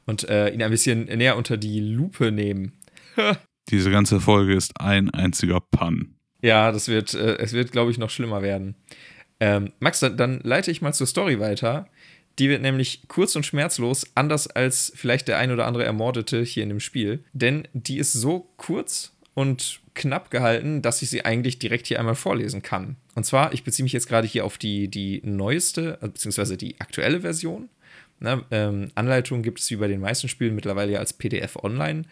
[0.06, 2.72] Und äh, ihn ein bisschen näher unter die Lupe nehmen.
[3.70, 6.16] Diese ganze Folge ist ein einziger Pun.
[6.42, 8.74] Ja, das wird, äh, es wird, glaube ich, noch schlimmer werden.
[9.38, 11.88] Ähm, Max, dann, dann, leite ich mal zur Story weiter.
[12.38, 16.62] Die wird nämlich kurz und schmerzlos, anders als vielleicht der ein oder andere Ermordete hier
[16.64, 17.24] in dem Spiel.
[17.32, 22.14] Denn die ist so kurz und knapp gehalten, dass ich sie eigentlich direkt hier einmal
[22.14, 22.96] vorlesen kann.
[23.14, 26.80] Und zwar, ich beziehe mich jetzt gerade hier auf die, die neueste, äh, beziehungsweise die
[26.80, 27.68] aktuelle Version.
[28.20, 32.04] Na, ähm, Anleitungen gibt es wie bei den meisten Spielen mittlerweile ja als PDF online.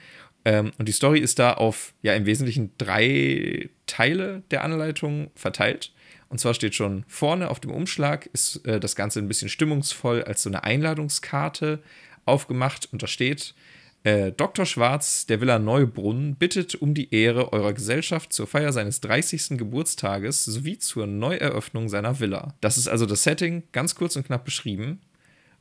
[0.44, 5.92] Ähm, und die Story ist da auf ja im Wesentlichen drei Teile der Anleitung verteilt.
[6.28, 10.22] Und zwar steht schon vorne auf dem Umschlag, ist äh, das Ganze ein bisschen stimmungsvoll
[10.22, 11.82] als so eine Einladungskarte
[12.24, 12.88] aufgemacht.
[12.92, 13.54] Und da steht,
[14.02, 14.64] äh, Dr.
[14.64, 19.58] Schwarz der Villa Neubrunn bittet um die Ehre eurer Gesellschaft zur Feier seines 30.
[19.58, 22.54] Geburtstages sowie zur Neueröffnung seiner Villa.
[22.60, 25.00] Das ist also das Setting, ganz kurz und knapp beschrieben.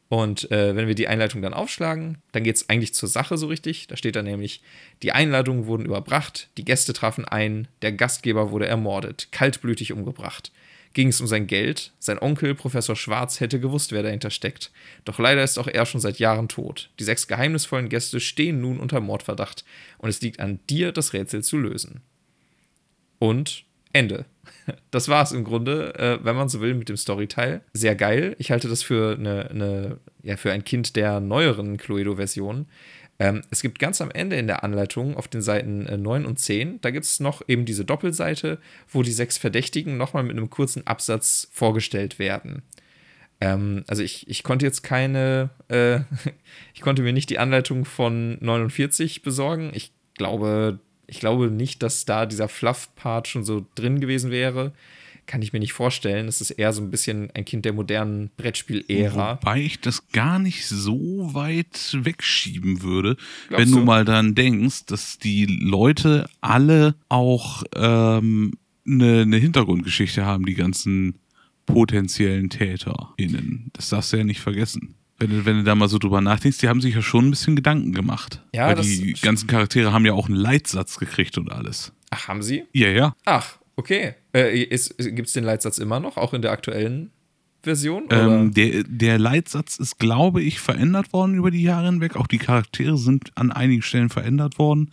[0.07, 3.47] Und äh, wenn wir die Einleitung dann aufschlagen, dann geht es eigentlich zur Sache so
[3.47, 3.87] richtig.
[3.87, 4.63] Da steht dann nämlich,
[5.03, 10.51] die Einladungen wurden überbracht, die Gäste trafen ein, der Gastgeber wurde ermordet, kaltblütig umgebracht
[10.93, 11.93] ging es um sein Geld.
[11.99, 14.71] Sein Onkel, Professor Schwarz, hätte gewusst, wer dahinter steckt.
[15.05, 16.89] Doch leider ist auch er schon seit Jahren tot.
[16.99, 19.65] Die sechs geheimnisvollen Gäste stehen nun unter Mordverdacht
[19.97, 22.01] und es liegt an dir, das Rätsel zu lösen.
[23.19, 24.25] Und Ende.
[24.91, 27.61] Das war es im Grunde, äh, wenn man so will, mit dem Storyteil.
[27.73, 28.35] Sehr geil.
[28.37, 32.67] Ich halte das für eine, eine ja, für ein Kind der neueren Cluedo-Version.
[33.19, 36.39] Ähm, es gibt ganz am Ende in der Anleitung auf den Seiten äh, 9 und
[36.39, 40.49] 10, da gibt es noch eben diese Doppelseite, wo die sechs Verdächtigen nochmal mit einem
[40.49, 42.63] kurzen Absatz vorgestellt werden.
[43.41, 45.99] Ähm, also ich, ich konnte jetzt keine, äh,
[46.73, 49.71] ich konnte mir nicht die Anleitung von 49 besorgen.
[49.73, 54.71] Ich glaube, ich glaube nicht, dass da dieser Fluff-Part schon so drin gewesen wäre
[55.29, 56.27] kann ich mir nicht vorstellen.
[56.27, 59.37] Es ist eher so ein bisschen ein Kind der modernen Brettspiel-Ära.
[59.39, 63.15] Wobei ich das gar nicht so weit wegschieben würde,
[63.47, 68.53] Glaubst wenn du, du mal dann denkst, dass die Leute alle auch ähm,
[68.87, 71.19] eine, eine Hintergrundgeschichte haben, die ganzen
[71.67, 73.69] potenziellen TäterInnen.
[73.73, 74.95] Das darfst du ja nicht vergessen.
[75.19, 77.29] Wenn du, wenn du da mal so drüber nachdenkst, die haben sich ja schon ein
[77.29, 78.41] bisschen Gedanken gemacht.
[78.55, 81.93] Ja, Weil die ganzen Charaktere haben ja auch einen Leitsatz gekriegt und alles.
[82.09, 82.63] Ach, haben sie?
[82.73, 83.15] Ja, ja.
[83.25, 84.15] Ach, Okay.
[84.33, 87.11] Äh, Gibt es den Leitsatz immer noch, auch in der aktuellen
[87.63, 88.07] Version?
[88.09, 92.17] Ähm, der, der Leitsatz ist, glaube ich, verändert worden über die Jahre hinweg.
[92.17, 94.91] Auch die Charaktere sind an einigen Stellen verändert worden.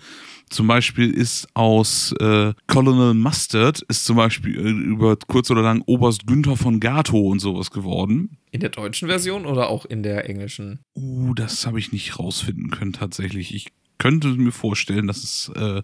[0.51, 5.83] Zum Beispiel ist aus äh, Colonel Mustard ist zum Beispiel äh, über kurz oder lang
[5.87, 8.39] Oberst Günther von Gato und sowas geworden.
[8.53, 10.79] In der deutschen Version oder auch in der englischen?
[10.95, 13.53] Uh, das habe ich nicht rausfinden können tatsächlich.
[13.53, 15.83] Ich könnte mir vorstellen, dass es äh,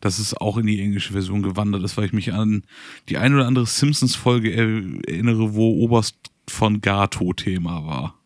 [0.00, 2.64] dass es auch in die englische Version gewandert ist, weil ich mich an
[3.08, 6.16] die ein oder andere Simpsons-Folge erinnere, wo Oberst
[6.48, 8.20] von Gato Thema war.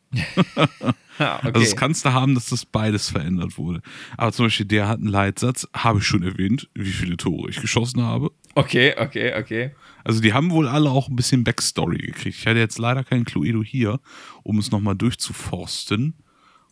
[1.18, 1.50] ja, okay.
[1.52, 3.82] Also es kannst du haben, dass das beides verändert wurde.
[4.16, 7.60] Aber zum Beispiel der hat einen Leitsatz, habe ich schon erwähnt, wie viele Tore ich
[7.60, 8.30] geschossen habe.
[8.54, 9.74] Okay, okay, okay.
[10.04, 12.38] Also die haben wohl alle auch ein bisschen Backstory gekriegt.
[12.38, 14.00] Ich hatte jetzt leider keinen Cluedo hier,
[14.42, 16.14] um es nochmal durchzuforsten.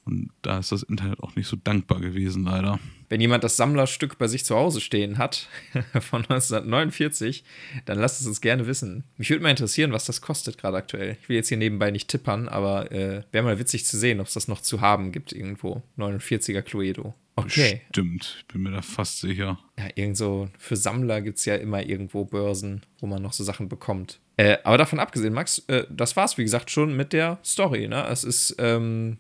[0.05, 2.79] Und da ist das Internet auch nicht so dankbar gewesen, leider.
[3.12, 5.46] Wenn jemand das Sammlerstück bei sich zu Hause stehen hat,
[6.01, 7.44] von 1949,
[7.85, 9.05] dann lasst es uns gerne wissen.
[9.18, 11.18] Mich würde mal interessieren, was das kostet gerade aktuell.
[11.20, 14.29] Ich will jetzt hier nebenbei nicht tippern, aber äh, wäre mal witzig zu sehen, ob
[14.29, 15.83] es das noch zu haben gibt irgendwo.
[15.98, 17.12] 49er Cluedo.
[17.37, 17.83] Okay.
[17.90, 19.59] Stimmt, bin mir da fast sicher.
[19.79, 23.68] Ja, irgendwo für Sammler gibt es ja immer irgendwo Börsen, wo man noch so Sachen
[23.68, 24.20] bekommt.
[24.38, 27.88] Äh, aber davon abgesehen, Max, äh, das es wie gesagt schon mit der Story.
[27.88, 28.07] Ne?
[28.09, 29.18] Es ist ähm,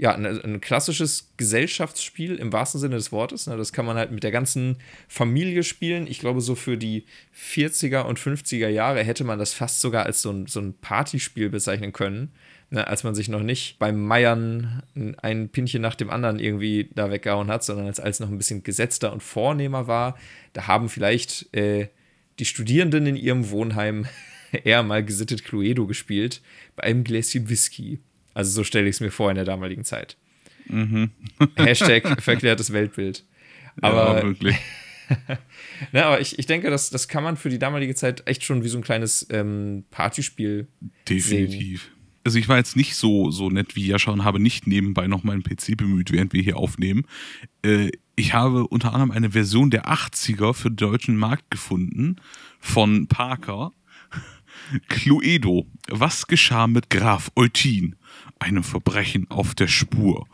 [0.00, 3.46] ja, ein, ein, klassisches Gesellschaftsspiel im wahrsten Sinne des Wortes.
[3.46, 3.58] Ne?
[3.58, 6.06] Das kann man halt mit der ganzen Familie spielen.
[6.06, 7.04] Ich glaube, so für die
[7.36, 11.50] 40er und 50er Jahre hätte man das fast sogar als so ein, so ein Partyspiel
[11.50, 12.32] bezeichnen können.
[12.70, 12.86] Ne?
[12.86, 14.82] Als man sich noch nicht beim Meiern
[15.20, 18.62] ein Pinchen nach dem anderen irgendwie da weggehauen hat, sondern als alles noch ein bisschen
[18.62, 20.16] gesetzter und vornehmer war.
[20.54, 21.88] Da haben vielleicht äh,
[22.38, 24.06] die Studierenden in ihrem Wohnheim
[24.64, 26.40] eher mal gesittet Cluedo gespielt
[26.74, 28.00] bei einem Gläschen Whisky.
[28.34, 30.16] Also so stelle ich es mir vor in der damaligen Zeit.
[30.66, 31.10] Mhm.
[31.56, 33.24] Hashtag verklärtes Weltbild.
[33.80, 34.56] Aber, ja, wirklich.
[35.92, 38.62] ne, aber ich, ich denke, das, das kann man für die damalige Zeit echt schon
[38.64, 40.68] wie so ein kleines ähm, Partyspiel
[41.08, 41.82] Definitiv.
[41.82, 41.92] Sehen.
[42.22, 45.24] Also ich war jetzt nicht so, so nett wie Jascha und habe nicht nebenbei noch
[45.24, 47.06] meinen PC bemüht, während wir hier aufnehmen.
[47.62, 52.16] Äh, ich habe unter anderem eine Version der 80er für den deutschen Markt gefunden
[52.58, 53.72] von Parker.
[54.88, 55.66] Cluedo.
[55.88, 57.96] Was geschah mit Graf Eutin?
[58.40, 60.26] Einem Verbrechen auf der Spur.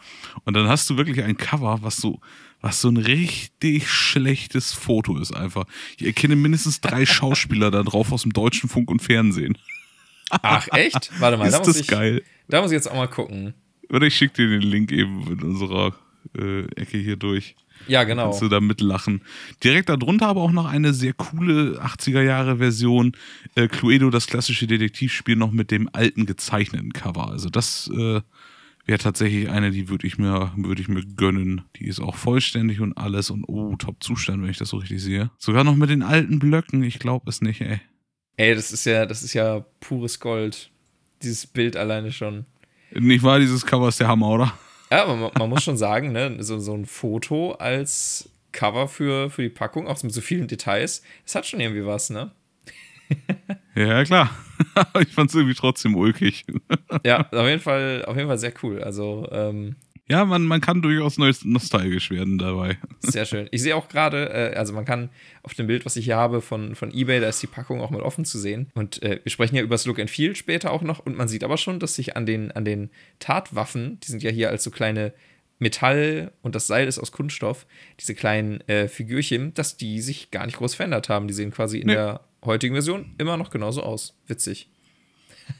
[0.44, 2.20] Und dann hast du wirklich ein Cover, was so,
[2.62, 5.66] was so ein richtig schlechtes Foto ist einfach.
[5.98, 9.58] Ich erkenne mindestens drei Schauspieler da drauf aus dem deutschen Funk und Fernsehen.
[10.30, 11.10] Ach, echt?
[11.20, 12.22] Warte mal, ist da muss das ich, geil.
[12.48, 13.54] Da muss ich jetzt auch mal gucken.
[13.90, 15.94] Oder ich schicke dir den Link eben in unserer
[16.38, 17.54] äh, Ecke hier durch.
[17.88, 18.24] Ja, genau.
[18.24, 19.22] Kannst du da mitlachen.
[19.62, 23.12] Direkt darunter aber auch noch eine sehr coole 80er-Jahre-Version.
[23.54, 27.30] Äh, Cluedo, das klassische Detektivspiel, noch mit dem alten gezeichneten Cover.
[27.30, 28.20] Also das äh,
[28.86, 31.62] wäre tatsächlich eine, die würde ich, mir, würd ich mir gönnen.
[31.76, 35.30] Die ist auch vollständig und alles und oh, Top-Zustand, wenn ich das so richtig sehe.
[35.38, 37.80] Sogar noch mit den alten Blöcken, ich glaube es nicht, ey.
[38.36, 40.70] Ey, das ist ja, das ist ja pures Gold.
[41.22, 42.44] Dieses Bild alleine schon.
[42.92, 44.52] Nicht wahr, dieses Cover ist der Hammer, oder?
[44.90, 49.30] Ja, aber man, man muss schon sagen, ne, so, so ein Foto als Cover für,
[49.30, 52.30] für die Packung, auch mit so vielen Details, das hat schon irgendwie was, ne?
[53.74, 54.30] ja, klar.
[55.00, 56.44] ich fand es irgendwie trotzdem ulkig.
[57.04, 58.82] ja, auf jeden Fall, auf jeden Fall sehr cool.
[58.82, 59.76] Also, ähm,
[60.08, 62.78] ja, man, man kann durchaus nostalgisch werden dabei.
[63.00, 63.48] Sehr schön.
[63.50, 65.10] Ich sehe auch gerade, äh, also man kann
[65.42, 67.90] auf dem Bild, was ich hier habe von, von eBay, da ist die Packung auch
[67.90, 68.70] mal offen zu sehen.
[68.74, 71.00] Und äh, wir sprechen ja über das Look and Feel später auch noch.
[71.00, 74.30] Und man sieht aber schon, dass sich an den, an den Tatwaffen, die sind ja
[74.30, 75.12] hier als so kleine
[75.58, 77.66] Metall und das Seil ist aus Kunststoff,
[77.98, 81.26] diese kleinen äh, Figürchen, dass die sich gar nicht groß verändert haben.
[81.26, 81.94] Die sehen quasi in nee.
[81.94, 84.16] der heutigen Version immer noch genauso aus.
[84.26, 84.68] Witzig.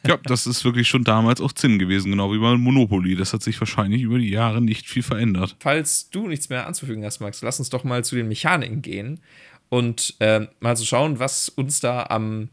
[0.06, 3.16] Ja, das ist wirklich schon damals auch Zinn gewesen, genau wie bei Monopoly.
[3.16, 5.56] Das hat sich wahrscheinlich über die Jahre nicht viel verändert.
[5.60, 9.20] Falls du nichts mehr anzufügen hast, Max, lass uns doch mal zu den Mechaniken gehen
[9.68, 12.48] und äh, mal so schauen, was uns da am,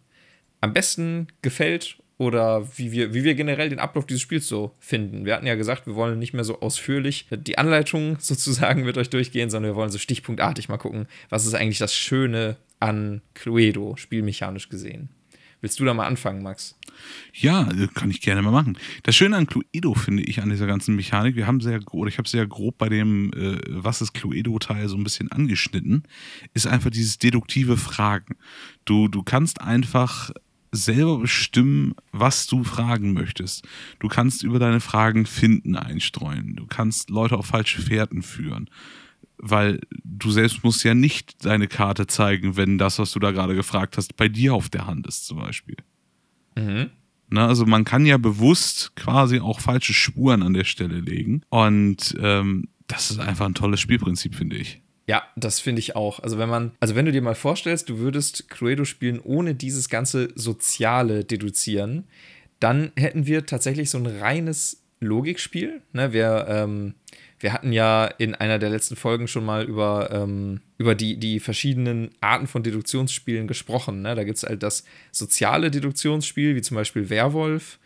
[0.61, 5.25] am besten gefällt oder wie wir, wie wir generell den Ablauf dieses Spiels so finden.
[5.25, 9.09] Wir hatten ja gesagt, wir wollen nicht mehr so ausführlich die Anleitung sozusagen mit euch
[9.09, 13.95] durchgehen, sondern wir wollen so stichpunktartig mal gucken, was ist eigentlich das Schöne an Cluedo,
[13.95, 15.09] spielmechanisch gesehen.
[15.63, 16.75] Willst du da mal anfangen, Max?
[17.33, 18.77] Ja, kann ich gerne mal machen.
[19.03, 22.17] Das Schöne an Cluedo finde ich an dieser ganzen Mechanik, wir haben sehr, oder ich
[22.17, 26.03] habe sehr grob bei dem äh, Was ist Cluedo-Teil so ein bisschen angeschnitten,
[26.53, 28.35] ist einfach dieses deduktive Fragen.
[28.83, 30.31] Du, du kannst einfach
[30.73, 33.65] selber bestimmen, was du fragen möchtest.
[33.99, 36.57] Du kannst über deine Fragen Finden einstreuen.
[36.57, 38.69] Du kannst Leute auf falsche Fährten führen
[39.43, 43.55] weil du selbst musst ja nicht deine Karte zeigen, wenn das, was du da gerade
[43.55, 45.75] gefragt hast, bei dir auf der Hand ist zum Beispiel.
[46.55, 46.89] Mhm.
[47.29, 52.15] Na, also man kann ja bewusst quasi auch falsche Spuren an der Stelle legen und
[52.21, 54.81] ähm, das ist einfach ein tolles Spielprinzip, finde ich.
[55.07, 56.19] Ja, das finde ich auch.
[56.19, 59.89] Also wenn man, also wenn du dir mal vorstellst, du würdest Cluedo spielen ohne dieses
[59.89, 62.05] ganze soziale Deduzieren,
[62.59, 65.81] dann hätten wir tatsächlich so ein reines Logikspiel.
[65.91, 66.13] Ne?
[66.13, 66.93] Wir ähm,
[67.43, 71.41] wir hatten ja in einer der letzten Folgen schon mal über, ähm, über die, die
[71.41, 74.01] verschiedenen Arten von Deduktionsspielen gesprochen.
[74.01, 74.15] Ne?
[74.15, 77.79] Da gibt es halt das soziale Deduktionsspiel, wie zum Beispiel Werwolf,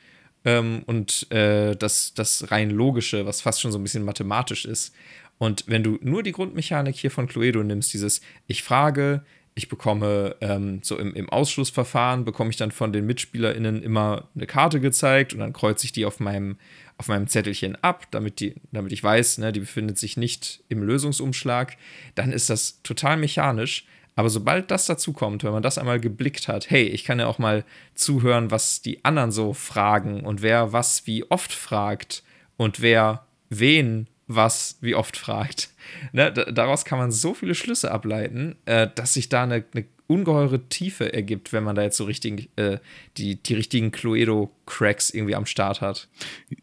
[0.46, 4.94] ähm, und äh, das, das rein logische, was fast schon so ein bisschen mathematisch ist.
[5.40, 9.24] Und wenn du nur die Grundmechanik hier von Cluedo nimmst, dieses Ich frage,
[9.58, 14.46] ich bekomme ähm, so im, im Ausschlussverfahren, bekomme ich dann von den MitspielerInnen immer eine
[14.46, 16.58] Karte gezeigt und dann kreuze ich die auf meinem,
[16.98, 20.84] auf meinem Zettelchen ab, damit, die, damit ich weiß, ne, die befindet sich nicht im
[20.84, 21.76] Lösungsumschlag,
[22.14, 23.86] dann ist das total mechanisch.
[24.16, 27.26] Aber sobald das dazu kommt, wenn man das einmal geblickt hat, hey, ich kann ja
[27.26, 27.66] auch mal
[27.96, 32.22] zuhören, was die anderen so fragen und wer was wie oft fragt
[32.58, 35.70] und wer wen was wie oft fragt.
[36.12, 40.68] Ne, daraus kann man so viele Schlüsse ableiten, äh, dass sich da eine, eine ungeheure
[40.70, 42.80] Tiefe ergibt, wenn man da jetzt so richtig äh,
[43.18, 46.08] die, die richtigen Cluedo-Cracks irgendwie am Start hat.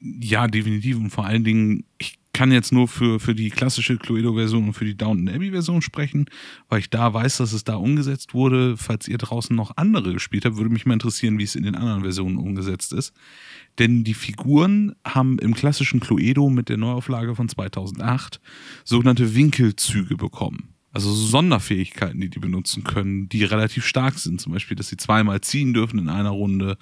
[0.01, 0.97] Ja, definitiv.
[0.97, 4.85] Und vor allen Dingen, ich kann jetzt nur für, für die klassische Cluedo-Version und für
[4.85, 6.27] die Downton Abbey-Version sprechen,
[6.68, 8.77] weil ich da weiß, dass es da umgesetzt wurde.
[8.77, 11.77] Falls ihr draußen noch andere gespielt habt, würde mich mal interessieren, wie es in den
[11.77, 13.14] anderen Versionen umgesetzt ist.
[13.79, 18.40] Denn die Figuren haben im klassischen Cluedo mit der Neuauflage von 2008
[18.85, 24.40] sogenannte Winkelzüge bekommen also Sonderfähigkeiten, die die benutzen können, die relativ stark sind.
[24.40, 26.79] Zum Beispiel, dass sie zweimal ziehen dürfen in einer Runde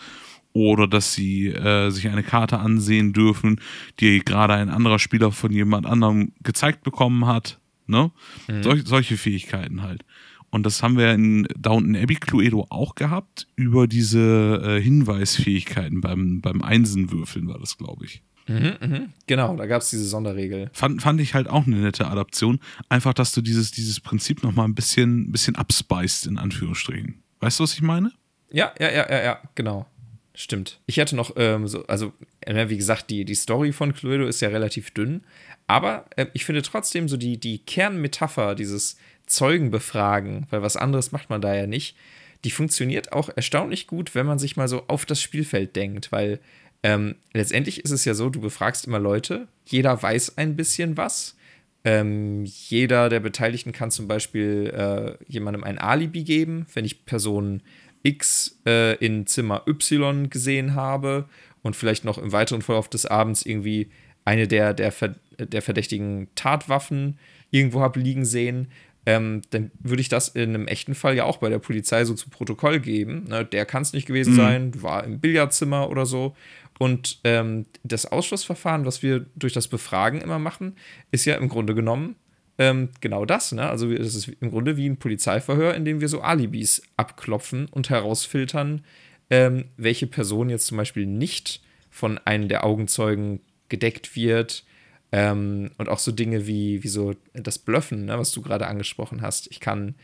[0.52, 3.60] oder dass sie äh, sich eine Karte ansehen dürfen,
[4.00, 7.58] die gerade ein anderer Spieler von jemand anderem gezeigt bekommen hat.
[7.86, 8.10] Ne?
[8.48, 8.62] Mhm.
[8.62, 10.04] Sol solche Fähigkeiten halt.
[10.50, 16.42] Und das haben wir in Downton Abbey Cluedo auch gehabt, über diese äh, Hinweisfähigkeiten beim,
[16.42, 18.22] beim Einsenwürfeln war das, glaube ich.
[18.48, 19.00] Mhm, mh.
[19.26, 20.68] Genau, da gab es diese Sonderregel.
[20.74, 22.60] Fand, fand ich halt auch eine nette Adaption.
[22.90, 27.22] Einfach, dass du dieses, dieses Prinzip nochmal ein bisschen, bisschen abspeist, in Anführungsstrichen.
[27.40, 28.12] Weißt du, was ich meine?
[28.50, 29.86] Ja, ja, ja, ja, ja, genau.
[30.34, 30.80] Stimmt.
[30.86, 34.40] Ich hätte noch, ähm, so, also, äh, wie gesagt, die, die Story von Cluedo ist
[34.40, 35.22] ja relativ dünn,
[35.66, 41.28] aber äh, ich finde trotzdem so die, die Kernmetapher, dieses Zeugenbefragen, weil was anderes macht
[41.28, 41.96] man da ja nicht,
[42.44, 46.40] die funktioniert auch erstaunlich gut, wenn man sich mal so auf das Spielfeld denkt, weil
[46.82, 51.36] ähm, letztendlich ist es ja so, du befragst immer Leute, jeder weiß ein bisschen was.
[51.84, 57.60] Ähm, jeder der Beteiligten kann zum Beispiel äh, jemandem ein Alibi geben, wenn ich Person
[58.02, 61.28] X äh, in Zimmer Y gesehen habe
[61.62, 63.90] und vielleicht noch im weiteren Verlauf des Abends irgendwie
[64.24, 64.92] eine der, der,
[65.38, 67.18] der verdächtigen Tatwaffen
[67.50, 68.68] irgendwo habe liegen sehen,
[69.04, 72.14] ähm, dann würde ich das in einem echten Fall ja auch bei der Polizei so
[72.14, 73.24] zu Protokoll geben.
[73.28, 73.44] Ne?
[73.44, 74.36] Der kann es nicht gewesen mhm.
[74.36, 76.36] sein, war im Billardzimmer oder so.
[76.78, 80.76] Und ähm, das Ausschlussverfahren, was wir durch das Befragen immer machen,
[81.10, 82.16] ist ja im Grunde genommen
[82.58, 83.52] ähm, genau das.
[83.52, 83.68] Ne?
[83.68, 87.90] Also es ist im Grunde wie ein Polizeiverhör, in dem wir so Alibis abklopfen und
[87.90, 88.84] herausfiltern,
[89.30, 94.64] ähm, welche Person jetzt zum Beispiel nicht von einem der Augenzeugen gedeckt wird.
[95.12, 99.20] Ähm, und auch so Dinge wie, wie so das Blöffen, ne, was du gerade angesprochen
[99.20, 99.46] hast.
[99.50, 99.94] Ich kann,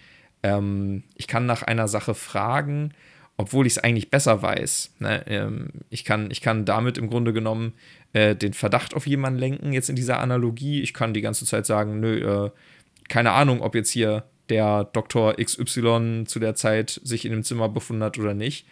[0.42, 2.92] ähm, ich kann nach einer Sache fragen
[3.38, 4.94] obwohl ich es eigentlich besser weiß.
[4.98, 5.24] Ne?
[5.28, 7.72] Ähm, ich, kann, ich kann damit im Grunde genommen
[8.12, 10.82] äh, den Verdacht auf jemanden lenken, jetzt in dieser Analogie.
[10.82, 12.50] Ich kann die ganze Zeit sagen, nö, äh,
[13.08, 17.68] keine Ahnung, ob jetzt hier der Doktor XY zu der Zeit sich in dem Zimmer
[17.68, 18.66] befunden hat oder nicht.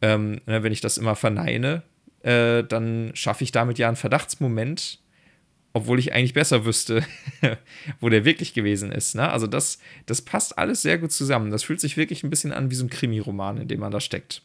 [0.00, 1.82] Ähm, ne, wenn ich das immer verneine,
[2.22, 5.00] äh, dann schaffe ich damit ja einen Verdachtsmoment,
[5.74, 7.04] obwohl ich eigentlich besser wüsste,
[8.00, 9.16] wo der wirklich gewesen ist.
[9.16, 9.28] Ne?
[9.28, 11.50] Also das, das passt alles sehr gut zusammen.
[11.50, 14.00] Das fühlt sich wirklich ein bisschen an wie so ein Krimi-Roman, in dem man da
[14.00, 14.42] steckt.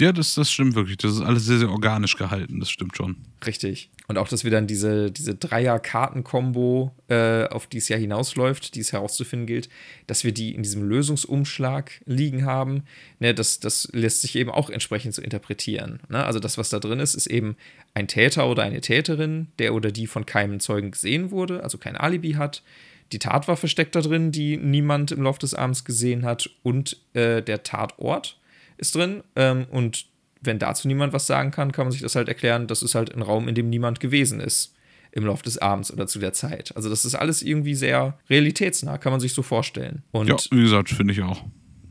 [0.00, 0.96] Ja, das, das stimmt wirklich.
[0.98, 3.16] Das ist alles sehr, sehr organisch gehalten, das stimmt schon.
[3.44, 3.90] Richtig.
[4.06, 8.80] Und auch, dass wir dann diese, diese Dreier-Karten-Kombo, äh, auf die es ja hinausläuft, die
[8.80, 9.68] es herauszufinden gilt,
[10.06, 12.84] dass wir die in diesem Lösungsumschlag liegen haben,
[13.18, 16.00] ne, das, das lässt sich eben auch entsprechend so interpretieren.
[16.08, 16.24] Ne?
[16.24, 17.56] Also das, was da drin ist, ist eben
[17.92, 21.96] ein Täter oder eine Täterin, der oder die von keinem Zeugen gesehen wurde, also kein
[21.96, 22.62] Alibi hat.
[23.10, 27.42] Die Tatwaffe steckt da drin, die niemand im Laufe des Abends gesehen hat, und äh,
[27.42, 28.38] der Tatort
[28.78, 29.22] ist drin.
[29.36, 30.06] Ähm, und
[30.40, 33.14] wenn dazu niemand was sagen kann, kann man sich das halt erklären, das ist halt
[33.14, 34.74] ein Raum, in dem niemand gewesen ist
[35.10, 36.74] im Laufe des Abends oder zu der Zeit.
[36.76, 40.02] Also das ist alles irgendwie sehr realitätsnah, kann man sich so vorstellen.
[40.10, 41.44] Und ja, wie gesagt, finde ich auch.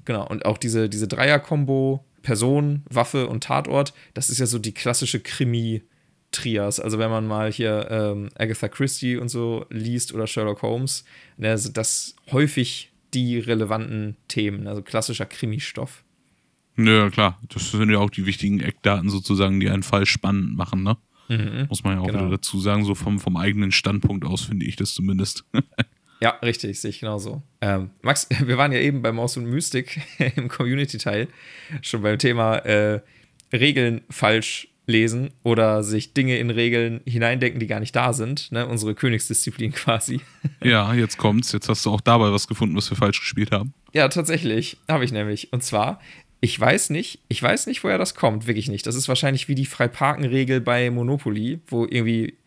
[0.06, 4.74] Genau, und auch diese, diese Dreier-Kombo, Person, Waffe und Tatort, das ist ja so die
[4.74, 6.80] klassische Krimi-Trias.
[6.80, 11.04] Also wenn man mal hier ähm, Agatha Christie und so liest oder Sherlock Holmes,
[11.38, 16.04] ne, sind das häufig die relevanten Themen, also klassischer Krimi-Stoff.
[16.78, 17.40] Ja, klar.
[17.50, 20.98] Das sind ja auch die wichtigen Eckdaten sozusagen, die einen Fall spannend machen, ne?
[21.30, 22.20] Mhm, Muss man ja auch genau.
[22.20, 25.44] wieder dazu sagen, so vom, vom eigenen Standpunkt aus finde ich das zumindest.
[26.22, 27.42] ja, richtig, sehe ich genauso.
[27.60, 30.00] Ähm, Max, wir waren ja eben bei Maus und Mystik
[30.36, 31.28] im Community-Teil
[31.82, 33.02] schon beim Thema äh,
[33.52, 38.54] Regeln falsch lesen oder sich Dinge in Regeln hineindenken, die gar nicht da sind.
[38.54, 38.66] Ne?
[38.66, 40.22] Unsere Königsdisziplin quasi.
[40.64, 41.52] Ja, jetzt kommt's.
[41.52, 43.74] Jetzt hast du auch dabei was gefunden, was wir falsch gespielt haben.
[43.92, 44.78] Ja, tatsächlich.
[44.88, 45.52] Habe ich nämlich.
[45.52, 46.00] Und zwar,
[46.40, 48.86] ich weiß nicht, ich weiß nicht, woher das kommt, wirklich nicht.
[48.86, 52.38] Das ist wahrscheinlich wie die Freiparkenregel bei Monopoly, wo irgendwie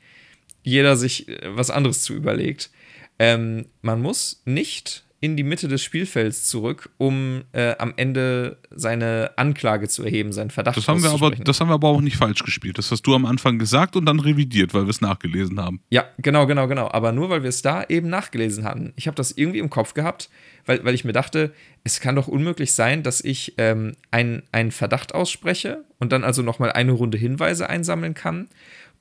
[0.62, 2.70] jeder sich äh, was anderes zu überlegt.
[3.18, 9.32] Ähm, man muss nicht in die Mitte des Spielfelds zurück, um äh, am Ende seine
[9.36, 12.16] Anklage zu erheben, seinen Verdacht das haben wir aber Das haben wir aber auch nicht
[12.16, 12.78] falsch gespielt.
[12.78, 15.82] Das hast du am Anfang gesagt und dann revidiert, weil wir es nachgelesen haben.
[15.90, 16.90] Ja, genau, genau, genau.
[16.90, 18.94] Aber nur, weil wir es da eben nachgelesen hatten.
[18.96, 20.30] Ich habe das irgendwie im Kopf gehabt,
[20.64, 21.52] weil, weil ich mir dachte,
[21.84, 26.40] es kann doch unmöglich sein, dass ich ähm, einen, einen Verdacht ausspreche und dann also
[26.40, 28.48] nochmal eine Runde Hinweise einsammeln kann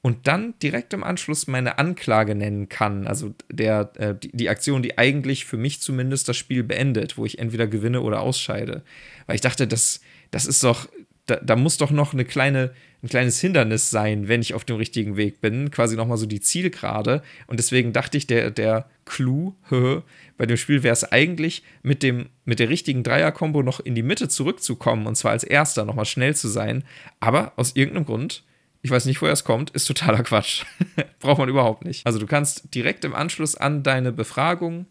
[0.02, 3.06] und dann direkt im Anschluss meine Anklage nennen kann.
[3.06, 7.26] Also der, äh, die, die, Aktion, die eigentlich für mich zumindest das Spiel beendet, wo
[7.26, 8.84] ich entweder gewinne oder ausscheide.
[9.28, 10.00] Weil ich dachte, das,
[10.32, 10.88] das ist doch,
[11.26, 12.72] da, da muss doch noch eine kleine,
[13.04, 15.70] ein kleines Hindernis sein, wenn ich auf dem richtigen Weg bin.
[15.70, 17.22] Quasi nochmal so die Zielgerade.
[17.48, 19.54] Und deswegen dachte ich, der, der Clou
[20.38, 24.04] bei dem Spiel wäre es eigentlich, mit, dem, mit der richtigen Dreier-Kombo noch in die
[24.04, 26.86] Mitte zurückzukommen und zwar als erster nochmal schnell zu sein.
[27.20, 28.44] Aber aus irgendeinem Grund
[28.82, 30.64] ich weiß nicht, woher es kommt, ist totaler Quatsch.
[31.20, 32.06] Braucht man überhaupt nicht.
[32.06, 34.86] Also du kannst direkt im Anschluss an deine Befragung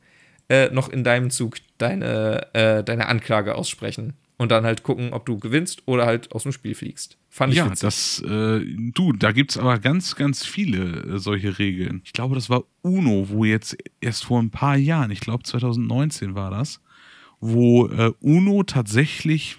[0.49, 4.15] äh, noch in deinem Zug deine, äh, deine Anklage aussprechen.
[4.41, 7.19] Und dann halt gucken, ob du gewinnst oder halt aus dem Spiel fliegst.
[7.29, 7.81] Fand ich Ja, witzig.
[7.81, 8.61] das, äh,
[8.95, 12.03] du, da gibt es aber ganz, ganz viele äh, solche Regeln.
[12.05, 16.37] Ich glaube, das war UNO, wo jetzt erst vor ein paar Jahren, ich glaube 2019
[16.37, 16.81] war das,
[17.41, 19.57] wo äh, UNO tatsächlich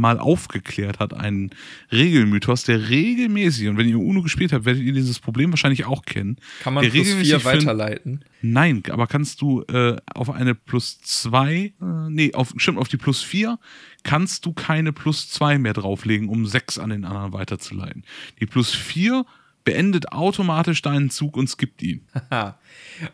[0.00, 1.50] mal aufgeklärt hat, einen
[1.92, 6.02] Regelmythos, der regelmäßig, und wenn ihr UNO gespielt habt, werdet ihr dieses Problem wahrscheinlich auch
[6.02, 6.36] kennen.
[6.62, 8.24] Kann man plus vier weiterleiten?
[8.42, 12.96] Nein, aber kannst du äh, auf eine plus zwei, äh, nee, auf, stimmt, auf die
[12.96, 13.58] plus vier
[14.02, 18.04] kannst du keine plus zwei mehr drauflegen, um sechs an den anderen weiterzuleiten.
[18.40, 19.26] Die plus vier
[19.64, 22.06] beendet automatisch deinen Zug und skippt ihn.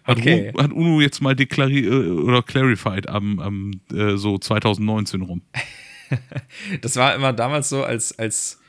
[0.07, 0.53] okay.
[0.55, 5.43] hat, hat, UNO jetzt mal deklariert äh, oder clarified am, am äh, so 2019 rum.
[6.81, 8.61] das war immer damals so, als, als,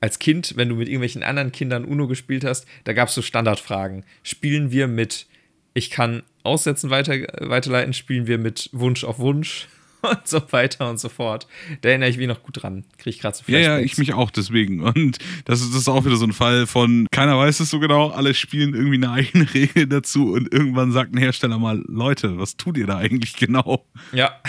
[0.00, 3.22] als Kind, wenn du mit irgendwelchen anderen Kindern UNO gespielt hast, da gab es so
[3.22, 4.04] Standardfragen.
[4.22, 5.26] Spielen wir mit
[5.74, 9.68] Ich kann aussetzen weiter, weiterleiten, spielen wir mit Wunsch auf Wunsch?
[10.10, 11.46] und so weiter und so fort.
[11.80, 12.84] Da erinnere ich mich noch gut dran.
[12.98, 13.44] Kriege ich gerade so.
[13.46, 14.80] Ja, ja, ich mich auch deswegen.
[14.80, 17.78] Und das ist, das ist auch wieder so ein Fall von, keiner weiß es so
[17.78, 22.38] genau, alle spielen irgendwie eine eigene Regel dazu und irgendwann sagt ein Hersteller mal, Leute,
[22.38, 23.86] was tut ihr da eigentlich genau?
[24.12, 24.40] Ja.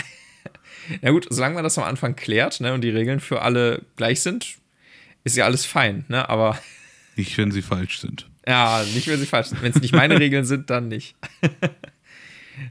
[1.02, 4.20] Na gut, solange man das am Anfang klärt ne, und die Regeln für alle gleich
[4.20, 4.56] sind,
[5.24, 6.28] ist ja alles fein, ne?
[6.28, 6.58] Aber.
[7.16, 8.28] Nicht, wenn sie falsch sind.
[8.46, 9.60] Ja, nicht, wenn sie falsch sind.
[9.60, 11.16] Wenn es nicht meine Regeln sind, dann nicht.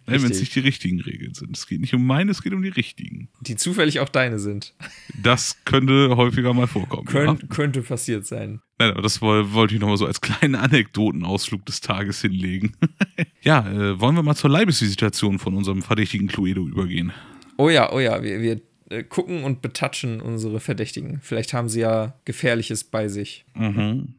[0.05, 1.55] Nein, wenn es nicht die richtigen Regeln sind.
[1.55, 3.30] Es geht nicht um meine, es geht um die richtigen.
[3.41, 4.74] Die zufällig auch deine sind.
[5.22, 7.05] Das könnte häufiger mal vorkommen.
[7.05, 7.38] Kön ja?
[7.49, 8.61] Könnte passiert sein.
[8.80, 12.74] Nein, aber das wollte ich nochmal so als kleinen Anekdotenausflug des Tages hinlegen.
[13.41, 17.11] ja, äh, wollen wir mal zur Leibesvisitation von unserem verdächtigen Cluedo übergehen?
[17.58, 21.20] Oh ja, oh ja, wir, wir äh, gucken und betatschen unsere Verdächtigen.
[21.22, 23.45] Vielleicht haben sie ja Gefährliches bei sich.
[23.55, 24.14] Mhm.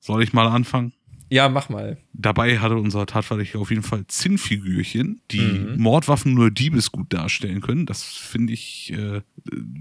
[0.00, 0.92] Soll ich mal anfangen?
[1.30, 1.98] Ja, mach mal.
[2.14, 5.76] Dabei hatte unser Tatverdächtiger auf jeden Fall Zinnfigürchen, die mhm.
[5.78, 7.84] Mordwaffen nur Diebesgut darstellen können.
[7.84, 9.20] Das finde ich äh,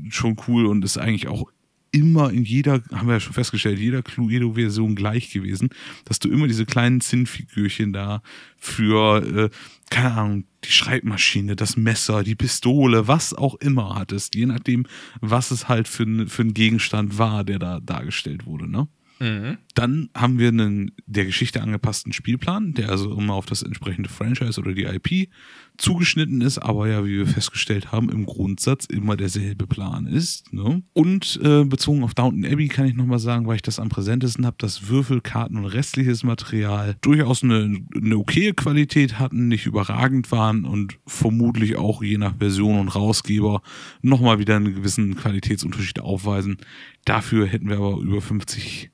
[0.10, 1.50] schon cool und ist eigentlich auch
[1.92, 5.70] immer in jeder, haben wir ja schon festgestellt, jeder Cluedo-Version gleich gewesen,
[6.06, 8.22] dass du immer diese kleinen Zinnfigürchen da
[8.58, 9.50] für, äh,
[9.90, 14.86] keine Ahnung, die Schreibmaschine, das Messer, die Pistole, was auch immer hattest, je nachdem,
[15.22, 18.88] was es halt für, für ein Gegenstand war, der da dargestellt wurde, ne?
[19.20, 19.58] Mhm.
[19.74, 24.60] Dann haben wir einen der Geschichte angepassten Spielplan, der also immer auf das entsprechende Franchise
[24.60, 25.30] oder die IP
[25.78, 30.52] zugeschnitten ist, aber ja, wie wir festgestellt haben, im Grundsatz immer derselbe Plan ist.
[30.52, 30.82] Ne?
[30.94, 34.46] Und äh, bezogen auf Downton Abbey kann ich nochmal sagen, weil ich das am präsentesten
[34.46, 40.66] habe, dass Würfelkarten und restliches Material durchaus eine, eine okaye Qualität hatten, nicht überragend waren
[40.66, 43.62] und vermutlich auch je nach Version und Rausgeber
[44.02, 46.58] nochmal wieder einen gewissen Qualitätsunterschied aufweisen.
[47.06, 48.90] Dafür hätten wir aber über 50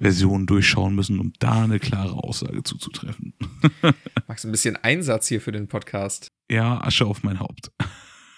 [0.00, 3.34] Versionen durchschauen müssen, um da eine klare Aussage zuzutreffen.
[4.26, 6.28] Magst du ein bisschen Einsatz hier für den Podcast?
[6.50, 7.70] Ja, Asche auf mein Haupt.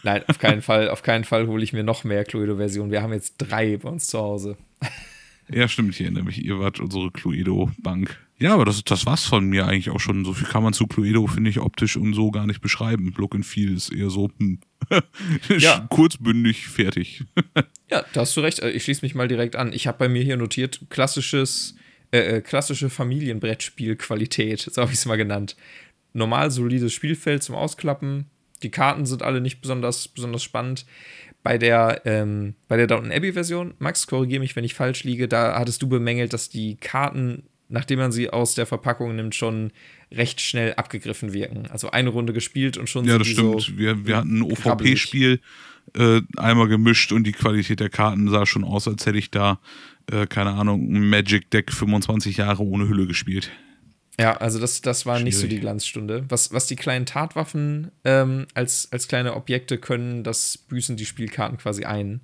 [0.02, 2.90] Nein, auf keinen Fall, auf keinen Fall hole ich mir noch mehr Cluedo-Versionen.
[2.90, 4.56] Wir haben jetzt drei bei uns zu Hause.
[5.48, 6.44] Ja, stimmt, ich erinnere mich.
[6.44, 8.18] Ihr wart unsere Cluedo-Bank.
[8.42, 10.24] Ja, aber das, das war's von mir eigentlich auch schon.
[10.24, 13.14] So viel kann man zu Cluedo, finde ich, optisch und so gar nicht beschreiben.
[13.16, 14.58] Look and Feel ist eher so hm.
[15.58, 15.86] ja.
[15.88, 17.22] kurzbündig, fertig.
[17.88, 18.58] ja, da hast du recht.
[18.58, 19.72] Ich schließe mich mal direkt an.
[19.72, 21.76] Ich habe bei mir hier notiert, klassisches,
[22.10, 25.54] äh, äh klassische Familienbrettspielqualität, so habe ich es mal genannt.
[26.12, 28.26] Normal solides Spielfeld zum Ausklappen.
[28.64, 30.84] Die Karten sind alle nicht besonders, besonders spannend.
[31.44, 35.58] Bei der, ähm, bei der Downton Abbey-Version, Max, korrigiere mich, wenn ich falsch liege, da
[35.58, 39.72] hattest du bemängelt, dass die Karten, nachdem man sie aus der Verpackung nimmt, schon
[40.12, 41.66] recht schnell abgegriffen wirken.
[41.70, 43.62] Also eine Runde gespielt und schon Ja, das stimmt.
[43.62, 45.40] So wir, wir hatten ein OVP-Spiel
[45.96, 49.58] äh, einmal gemischt und die Qualität der Karten sah schon aus, als hätte ich da,
[50.10, 53.50] äh, keine Ahnung, ein Magic Deck 25 Jahre ohne Hülle gespielt.
[54.20, 55.24] Ja, also das, das war Schwierig.
[55.24, 56.26] nicht so die Glanzstunde.
[56.28, 61.56] Was, was die kleinen Tatwaffen ähm, als, als kleine Objekte können, das büßen die Spielkarten
[61.56, 62.20] quasi ein.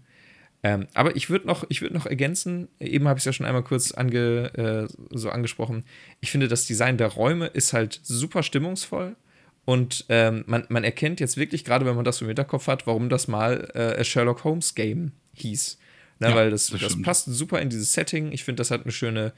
[0.69, 3.63] Ähm, aber ich würde noch, würd noch ergänzen, eben habe ich es ja schon einmal
[3.63, 5.85] kurz ange, äh, so angesprochen.
[6.21, 9.17] Ich finde, das Design der Räume ist halt super stimmungsvoll.
[9.65, 13.09] Und ähm, man, man erkennt jetzt wirklich, gerade wenn man das im Hinterkopf hat, warum
[13.09, 15.79] das mal äh, Sherlock Holmes Game hieß.
[16.21, 18.33] Na, ja, weil das, das, das passt super in dieses Setting.
[18.33, 19.33] Ich finde, das hat eine schöne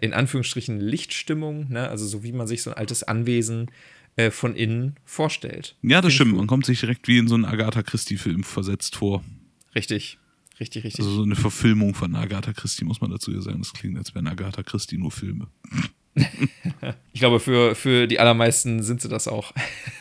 [0.00, 1.88] in Anführungsstrichen Lichtstimmung, ne?
[1.88, 3.70] also so wie man sich so ein altes Anwesen
[4.16, 5.76] äh, von innen vorstellt.
[5.82, 6.36] Ja, das stimmt.
[6.36, 9.22] Man kommt sich direkt wie in so einen Agatha Christie-Film versetzt vor.
[9.74, 10.18] Richtig,
[10.60, 11.04] richtig, richtig.
[11.04, 13.58] Also so eine Verfilmung von Agatha Christie, muss man dazu ja sagen.
[13.58, 15.48] Das klingt, als wären Agatha Christie nur Filme.
[17.12, 19.52] ich glaube, für, für die allermeisten sind sie das auch.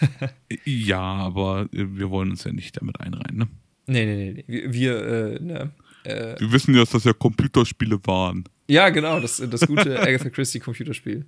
[0.66, 3.48] ja, aber äh, wir wollen uns ja nicht damit einreihen, ne?
[3.86, 4.44] Nee, nee, nee.
[4.48, 5.72] Wir, wir äh, ne,
[6.04, 8.46] äh, wir wissen ja, dass das ja Computerspiele waren.
[8.68, 11.26] Ja, genau, das, das gute Agatha Christie Computerspiel.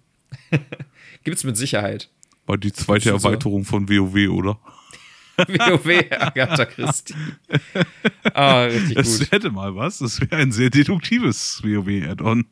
[1.23, 2.09] Gibt's mit Sicherheit.
[2.45, 3.71] War die zweite Erweiterung so.
[3.71, 4.59] von WoW, oder?
[5.47, 7.15] WoW Agatha Christie.
[8.33, 9.31] Ah, richtig das gut.
[9.31, 9.99] hätte mal was.
[9.99, 12.45] Das wäre ein sehr deduktives WoW-Add-on.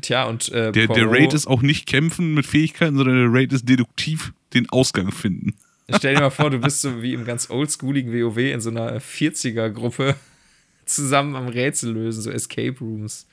[0.00, 3.52] Tja, und äh, der, der Raid ist auch nicht kämpfen mit Fähigkeiten, sondern der Raid
[3.52, 5.54] ist deduktiv den Ausgang finden.
[5.94, 8.98] Stell dir mal vor, du bist so wie im ganz oldschooligen WoW in so einer
[8.98, 10.16] 40er-Gruppe
[10.86, 13.26] zusammen am Rätsel lösen, so Escape Rooms.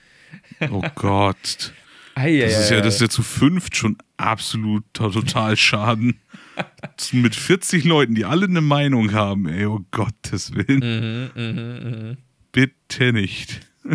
[0.70, 1.74] Oh Gott.
[2.16, 6.20] Ei, das, ist ja, das ist ja zu fünft schon absolut total Schaden.
[7.12, 11.32] Mit 40 Leuten, die alle eine Meinung haben, ey, oh Gottes Willen.
[11.36, 12.18] Mhm, mh, mh.
[12.52, 13.62] Bitte nicht.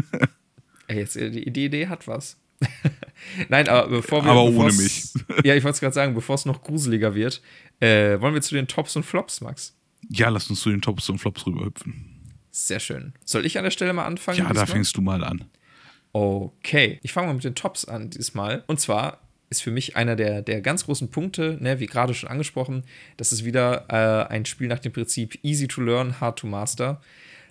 [0.89, 2.39] ey, jetzt, die, die Idee hat was.
[3.49, 4.31] Nein, aber bevor wir.
[4.31, 5.13] Aber ohne mich.
[5.45, 7.43] Ja, ich wollte es gerade sagen, bevor es noch gruseliger wird,
[7.81, 9.77] äh, wollen wir zu den Tops und Flops, Max?
[10.09, 12.15] Ja, lass uns zu den Tops und Flops rüberhüpfen.
[12.51, 13.15] Sehr schön.
[13.25, 14.39] Soll ich an der Stelle mal anfangen?
[14.39, 15.45] Ja, da fängst du mal an.
[16.13, 18.63] Okay, ich fange mal mit den Tops an diesmal.
[18.69, 22.29] Und zwar ist für mich einer der, der ganz großen Punkte, ne, wie gerade schon
[22.29, 22.85] angesprochen,
[23.17, 27.01] das ist wieder äh, ein Spiel nach dem Prinzip easy to learn, hard to master.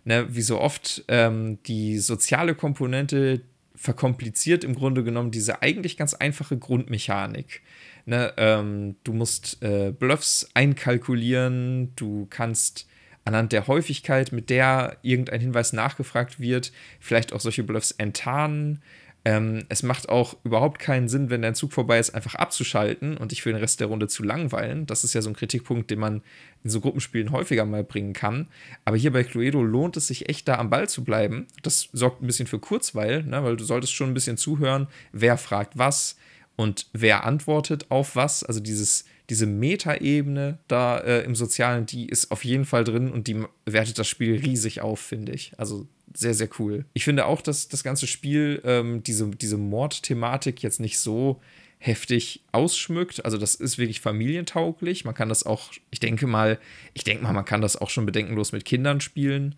[0.05, 3.41] Ne, wie so oft ähm, die soziale Komponente
[3.75, 7.61] verkompliziert im Grunde genommen diese eigentlich ganz einfache Grundmechanik.
[8.05, 12.85] Ne, ähm, du musst äh, Bluffs einkalkulieren, du kannst
[13.25, 18.81] anhand der Häufigkeit, mit der irgendein Hinweis nachgefragt wird, vielleicht auch solche Bluffs enttarnen.
[19.25, 23.31] Ähm, es macht auch überhaupt keinen Sinn, wenn dein Zug vorbei ist, einfach abzuschalten und
[23.31, 24.85] dich für den Rest der Runde zu langweilen.
[24.85, 26.21] Das ist ja so ein Kritikpunkt, den man
[26.63, 28.47] in so Gruppenspielen häufiger mal bringen kann.
[28.83, 31.47] Aber hier bei Cluedo lohnt es sich echt, da am Ball zu bleiben.
[31.61, 33.43] Das sorgt ein bisschen für Kurzweil, ne?
[33.43, 36.17] weil du solltest schon ein bisschen zuhören, wer fragt was
[36.57, 38.43] und wer antwortet auf was.
[38.43, 43.27] Also dieses diese Metaebene da äh, im Sozialen, die ist auf jeden Fall drin und
[43.27, 45.53] die wertet das Spiel riesig auf, finde ich.
[45.57, 46.85] Also sehr, sehr cool.
[46.93, 51.41] Ich finde auch, dass das ganze Spiel ähm, diese, diese Mordthematik jetzt nicht so
[51.79, 53.25] heftig ausschmückt.
[53.25, 55.03] Also das ist wirklich familientauglich.
[55.03, 56.57] Man kann das auch, ich denke mal,
[56.93, 59.55] ich denke mal, man kann das auch schon bedenkenlos mit Kindern spielen.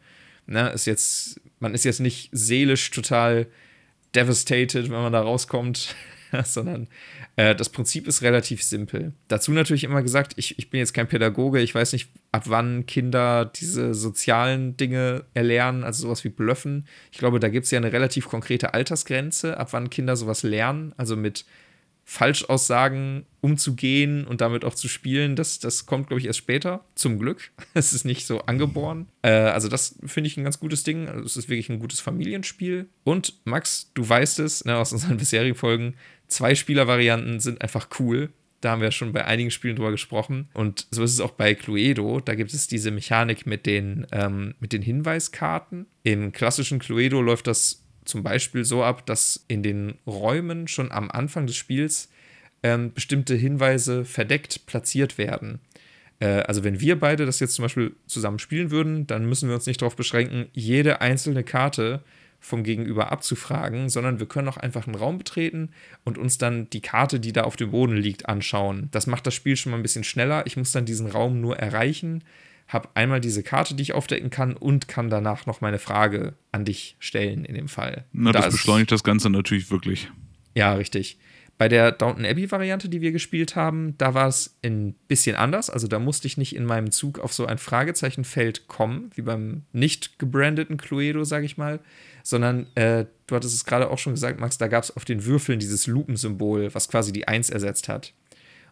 [0.48, 3.48] Ne, ist jetzt, man ist jetzt nicht seelisch total
[4.16, 5.96] devastated, wenn man da rauskommt,
[6.46, 6.88] sondern
[7.36, 9.14] äh, das Prinzip ist relativ simpel.
[9.28, 12.86] Dazu natürlich immer gesagt, ich, ich bin jetzt kein Pädagoge, ich weiß nicht, ab wann
[12.86, 16.88] Kinder diese sozialen Dinge erlernen, also sowas wie Blöffen.
[17.12, 20.94] Ich glaube, da gibt es ja eine relativ konkrete Altersgrenze, ab wann Kinder sowas lernen,
[20.98, 21.46] also mit
[22.08, 26.86] Falschaussagen umzugehen und damit auch zu spielen, das, das kommt, glaube ich, erst später.
[26.94, 27.52] Zum Glück.
[27.74, 29.08] Es ist nicht so angeboren.
[29.24, 31.10] Äh, also, das finde ich ein ganz gutes Ding.
[31.10, 32.90] Also, es ist wirklich ein gutes Familienspiel.
[33.04, 35.96] Und Max, du weißt es ne, aus unseren bisherigen Folgen,
[36.36, 38.30] zwei Spielervarianten sind einfach cool.
[38.60, 40.50] Da haben wir schon bei einigen Spielen drüber gesprochen.
[40.54, 42.20] Und so ist es auch bei Cluedo.
[42.20, 45.86] Da gibt es diese Mechanik mit den, ähm, mit den Hinweiskarten.
[46.04, 51.10] Im klassischen Cluedo läuft das zum Beispiel so ab, dass in den Räumen schon am
[51.10, 52.10] Anfang des Spiels
[52.64, 55.60] ähm, bestimmte Hinweise verdeckt platziert werden.
[56.20, 59.56] Äh, also wenn wir beide das jetzt zum Beispiel zusammen spielen würden, dann müssen wir
[59.56, 62.04] uns nicht darauf beschränken, jede einzelne Karte
[62.46, 65.72] vom Gegenüber abzufragen, sondern wir können auch einfach einen Raum betreten
[66.04, 68.88] und uns dann die Karte, die da auf dem Boden liegt, anschauen.
[68.92, 70.46] Das macht das Spiel schon mal ein bisschen schneller.
[70.46, 72.24] Ich muss dann diesen Raum nur erreichen,
[72.68, 76.66] habe einmal diese Karte, die ich aufdecken kann und kann danach noch meine Frage an
[76.66, 78.06] dich stellen in dem Fall.
[78.14, 80.12] Na, da das beschleunigt das Ganze natürlich wirklich.
[80.54, 81.18] Ja, richtig.
[81.58, 85.70] Bei der Downton Abbey-Variante, die wir gespielt haben, da war es ein bisschen anders.
[85.70, 89.64] Also da musste ich nicht in meinem Zug auf so ein Fragezeichenfeld kommen, wie beim
[89.72, 91.80] nicht gebrandeten Cluedo, sage ich mal,
[92.26, 95.26] sondern äh, du hattest es gerade auch schon gesagt, Max, da gab es auf den
[95.26, 98.14] Würfeln dieses Lupensymbol, was quasi die Eins ersetzt hat.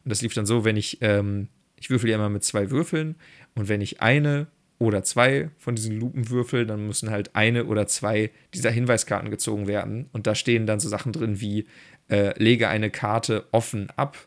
[0.03, 1.49] Und das lief dann so, wenn ich, ähm,
[1.79, 3.15] ich würfel ja immer mit zwei Würfeln
[3.53, 4.47] und wenn ich eine
[4.79, 9.67] oder zwei von diesen Lupen würfel, dann müssen halt eine oder zwei dieser Hinweiskarten gezogen
[9.67, 10.09] werden.
[10.13, 11.67] Und da stehen dann so Sachen drin wie
[12.09, 14.17] äh, lege eine Karte offen ab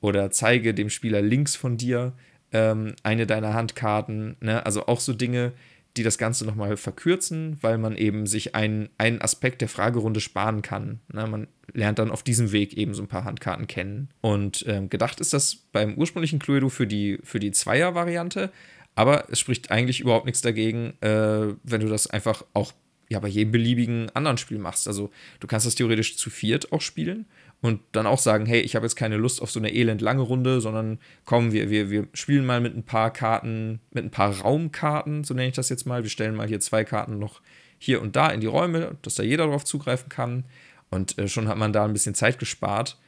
[0.00, 2.14] oder zeige dem Spieler links von dir
[2.50, 4.36] ähm, eine deiner Handkarten.
[4.40, 4.66] Ne?
[4.66, 5.52] Also auch so Dinge,
[5.96, 10.62] die das Ganze nochmal verkürzen, weil man eben sich einen, einen Aspekt der Fragerunde sparen
[10.62, 11.00] kann.
[11.12, 14.08] Na, man lernt dann auf diesem Weg eben so ein paar Handkarten kennen.
[14.20, 18.50] Und ähm, gedacht ist das beim ursprünglichen Cluedo für die, für die Zweier-Variante,
[18.94, 22.72] aber es spricht eigentlich überhaupt nichts dagegen, äh, wenn du das einfach auch
[23.08, 24.88] ja, bei jedem beliebigen anderen Spiel machst.
[24.88, 27.26] Also du kannst das theoretisch zu viert auch spielen
[27.62, 30.22] und dann auch sagen, hey, ich habe jetzt keine Lust auf so eine elend lange
[30.22, 34.36] Runde, sondern komm, wir, wir, wir spielen mal mit ein paar Karten, mit ein paar
[34.40, 36.02] Raumkarten, so nenne ich das jetzt mal.
[36.02, 37.40] Wir stellen mal hier zwei Karten noch
[37.78, 40.44] hier und da in die Räume, dass da jeder drauf zugreifen kann.
[40.90, 42.98] Und äh, schon hat man da ein bisschen Zeit gespart.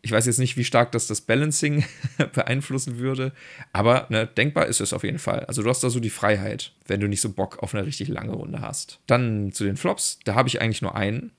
[0.00, 1.84] Ich weiß jetzt nicht, wie stark das das Balancing
[2.34, 3.32] beeinflussen würde,
[3.72, 5.40] aber ne, denkbar ist es auf jeden Fall.
[5.46, 8.08] Also du hast da so die Freiheit, wenn du nicht so Bock auf eine richtig
[8.08, 9.00] lange Runde hast.
[9.08, 11.32] Dann zu den Flops, da habe ich eigentlich nur einen.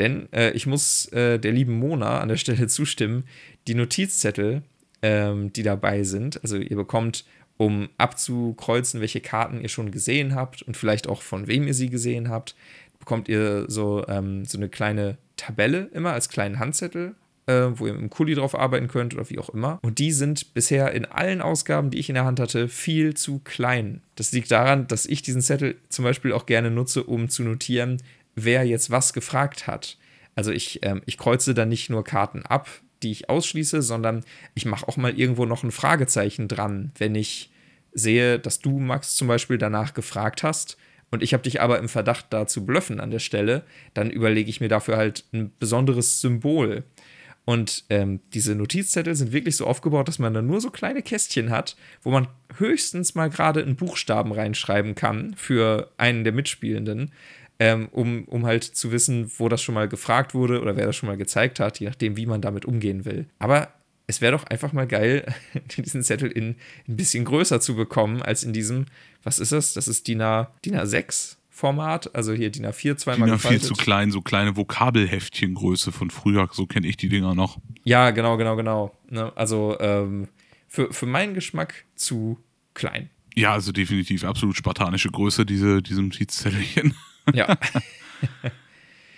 [0.00, 3.24] Denn äh, ich muss äh, der lieben Mona an der Stelle zustimmen,
[3.68, 4.62] die Notizzettel,
[5.02, 7.26] ähm, die dabei sind, also ihr bekommt,
[7.58, 11.90] um abzukreuzen, welche Karten ihr schon gesehen habt und vielleicht auch von wem ihr sie
[11.90, 12.56] gesehen habt,
[12.98, 17.14] bekommt ihr so, ähm, so eine kleine Tabelle immer als kleinen Handzettel
[17.50, 19.78] äh, wo ihr dem Kuli drauf arbeiten könnt oder wie auch immer.
[19.82, 23.40] Und die sind bisher in allen Ausgaben, die ich in der Hand hatte, viel zu
[23.40, 24.02] klein.
[24.14, 28.02] Das liegt daran, dass ich diesen Zettel zum Beispiel auch gerne nutze, um zu notieren,
[28.34, 29.98] wer jetzt was gefragt hat.
[30.34, 32.68] Also ich, ähm, ich kreuze dann nicht nur Karten ab,
[33.02, 34.24] die ich ausschließe, sondern
[34.54, 37.50] ich mache auch mal irgendwo noch ein Fragezeichen dran, wenn ich
[37.92, 40.76] sehe, dass du, Max, zum Beispiel danach gefragt hast
[41.10, 43.64] und ich habe dich aber im Verdacht, da zu blöffen an der Stelle,
[43.94, 46.84] dann überlege ich mir dafür halt ein besonderes Symbol.
[47.44, 51.50] Und ähm, diese Notizzettel sind wirklich so aufgebaut, dass man da nur so kleine Kästchen
[51.50, 52.28] hat, wo man
[52.58, 57.12] höchstens mal gerade einen Buchstaben reinschreiben kann für einen der Mitspielenden,
[57.60, 60.96] ähm, um, um halt zu wissen, wo das schon mal gefragt wurde oder wer das
[60.96, 63.26] schon mal gezeigt hat, je nachdem, wie man damit umgehen will.
[63.38, 63.68] Aber
[64.06, 65.32] es wäre doch einfach mal geil,
[65.76, 66.56] diesen Zettel in
[66.88, 68.86] ein bisschen größer zu bekommen, als in diesem,
[69.22, 69.74] was ist das?
[69.74, 73.74] Das ist DIN, A, DIN A6 Format, also hier DIN A4 zweimal DIN A4 zu
[73.74, 77.58] klein, so kleine Vokabelheftchengröße von früher, so kenne ich die Dinger noch.
[77.84, 78.96] Ja, genau, genau, genau.
[79.10, 79.36] Ne?
[79.36, 80.28] Also ähm,
[80.66, 82.38] für, für meinen Geschmack zu
[82.72, 83.10] klein.
[83.34, 86.94] Ja, also definitiv absolut spartanische Größe, diese, diese Notizzettelchen.
[87.34, 87.56] Ja.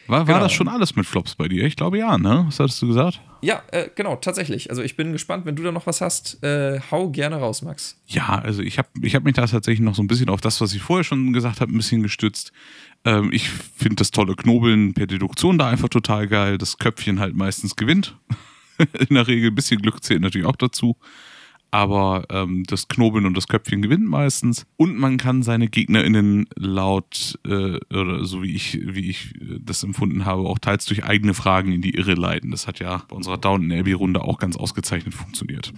[0.08, 0.40] War, war genau.
[0.40, 1.64] das schon alles mit Flops bei dir?
[1.64, 2.44] Ich glaube ja, ne?
[2.46, 3.20] Was hattest du gesagt?
[3.40, 4.68] Ja, äh, genau, tatsächlich.
[4.68, 7.96] Also ich bin gespannt, wenn du da noch was hast, äh, hau gerne raus, Max.
[8.08, 10.60] Ja, also ich habe ich hab mich da tatsächlich noch so ein bisschen auf das,
[10.60, 12.52] was ich vorher schon gesagt habe, ein bisschen gestützt.
[13.04, 16.58] Ähm, ich finde das tolle Knobeln per Deduktion da einfach total geil.
[16.58, 18.16] Das Köpfchen halt meistens gewinnt.
[19.08, 20.96] In der Regel ein bisschen Glück zählt natürlich auch dazu
[21.72, 24.66] aber ähm, das Knobeln und das Köpfchen gewinnt meistens.
[24.76, 29.82] Und man kann seine GegnerInnen laut, äh, oder so wie ich, wie ich äh, das
[29.82, 32.50] empfunden habe, auch teils durch eigene Fragen in die Irre leiten.
[32.50, 35.72] Das hat ja bei unserer Downton Abbey-Runde auch ganz ausgezeichnet funktioniert.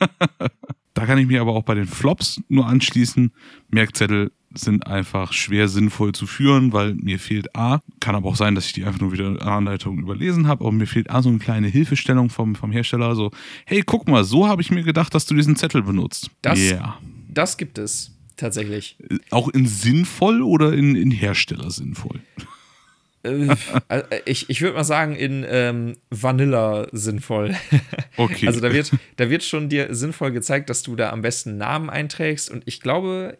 [0.94, 3.32] da kann ich mir aber auch bei den Flops nur anschließen.
[3.70, 8.54] Merkzettel sind einfach schwer sinnvoll zu führen, weil mir fehlt A, kann aber auch sein,
[8.54, 11.38] dass ich die einfach nur wieder Anleitungen überlesen habe, aber mir fehlt A so eine
[11.38, 13.30] kleine Hilfestellung vom, vom Hersteller, so,
[13.66, 16.30] hey, guck mal, so habe ich mir gedacht, dass du diesen Zettel benutzt.
[16.42, 16.98] Das, yeah.
[17.28, 18.96] das gibt es tatsächlich.
[19.30, 22.20] Auch in sinnvoll oder in, in Hersteller sinnvoll?
[23.22, 23.54] Äh,
[23.88, 27.54] äh, ich, ich würde mal sagen, in ähm, Vanilla sinnvoll.
[28.18, 28.46] Okay.
[28.46, 31.88] Also da wird, da wird schon dir sinnvoll gezeigt, dass du da am besten Namen
[31.88, 32.50] einträgst.
[32.50, 33.38] Und ich glaube,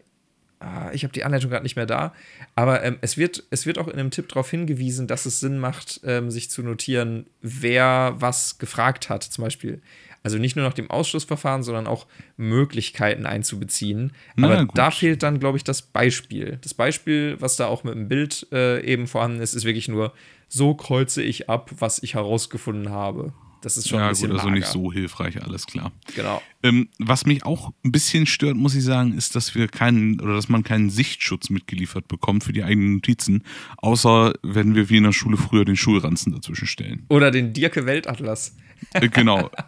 [0.63, 2.13] ah, ich habe die Anleitung gerade nicht mehr da,
[2.55, 5.59] aber ähm, es, wird, es wird auch in einem Tipp darauf hingewiesen, dass es Sinn
[5.59, 9.81] macht, ähm, sich zu notieren, wer was gefragt hat, zum Beispiel.
[10.23, 12.07] Also nicht nur nach dem Ausschlussverfahren, sondern auch
[12.37, 14.13] Möglichkeiten einzubeziehen.
[14.37, 16.59] Aber Na, da fehlt dann, glaube ich, das Beispiel.
[16.61, 20.13] Das Beispiel, was da auch mit dem Bild äh, eben vorhanden ist, ist wirklich nur,
[20.47, 23.33] so kreuze ich ab, was ich herausgefunden habe.
[23.63, 24.59] Das ist schon ja, ein bisschen gut, also mager.
[24.59, 25.93] nicht so hilfreich, alles klar.
[26.15, 26.41] Genau.
[26.63, 30.35] Ähm, was mich auch ein bisschen stört, muss ich sagen, ist, dass wir keinen oder
[30.35, 33.43] dass man keinen Sichtschutz mitgeliefert bekommt für die eigenen Notizen,
[33.77, 37.05] außer wenn wir wie in der Schule früher den Schulranzen dazwischen stellen.
[37.07, 38.55] Oder den Dirke Weltatlas.
[38.93, 39.49] Äh, genau.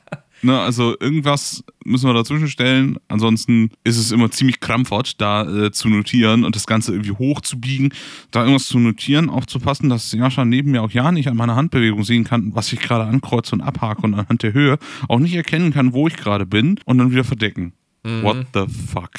[0.42, 2.98] Ne, also irgendwas müssen wir dazwischen stellen.
[3.08, 7.94] Ansonsten ist es immer ziemlich krampfhaft, da äh, zu notieren und das Ganze irgendwie hochzubiegen,
[8.32, 12.04] da irgendwas zu notieren, aufzupassen, dass Jascha neben mir auch ja nicht an meiner Handbewegung
[12.04, 14.78] sehen kann, was ich gerade ankreuze und abhake und anhand der Höhe
[15.08, 17.74] auch nicht erkennen kann, wo ich gerade bin und dann wieder verdecken.
[18.04, 18.24] Mhm.
[18.24, 19.12] What the fuck?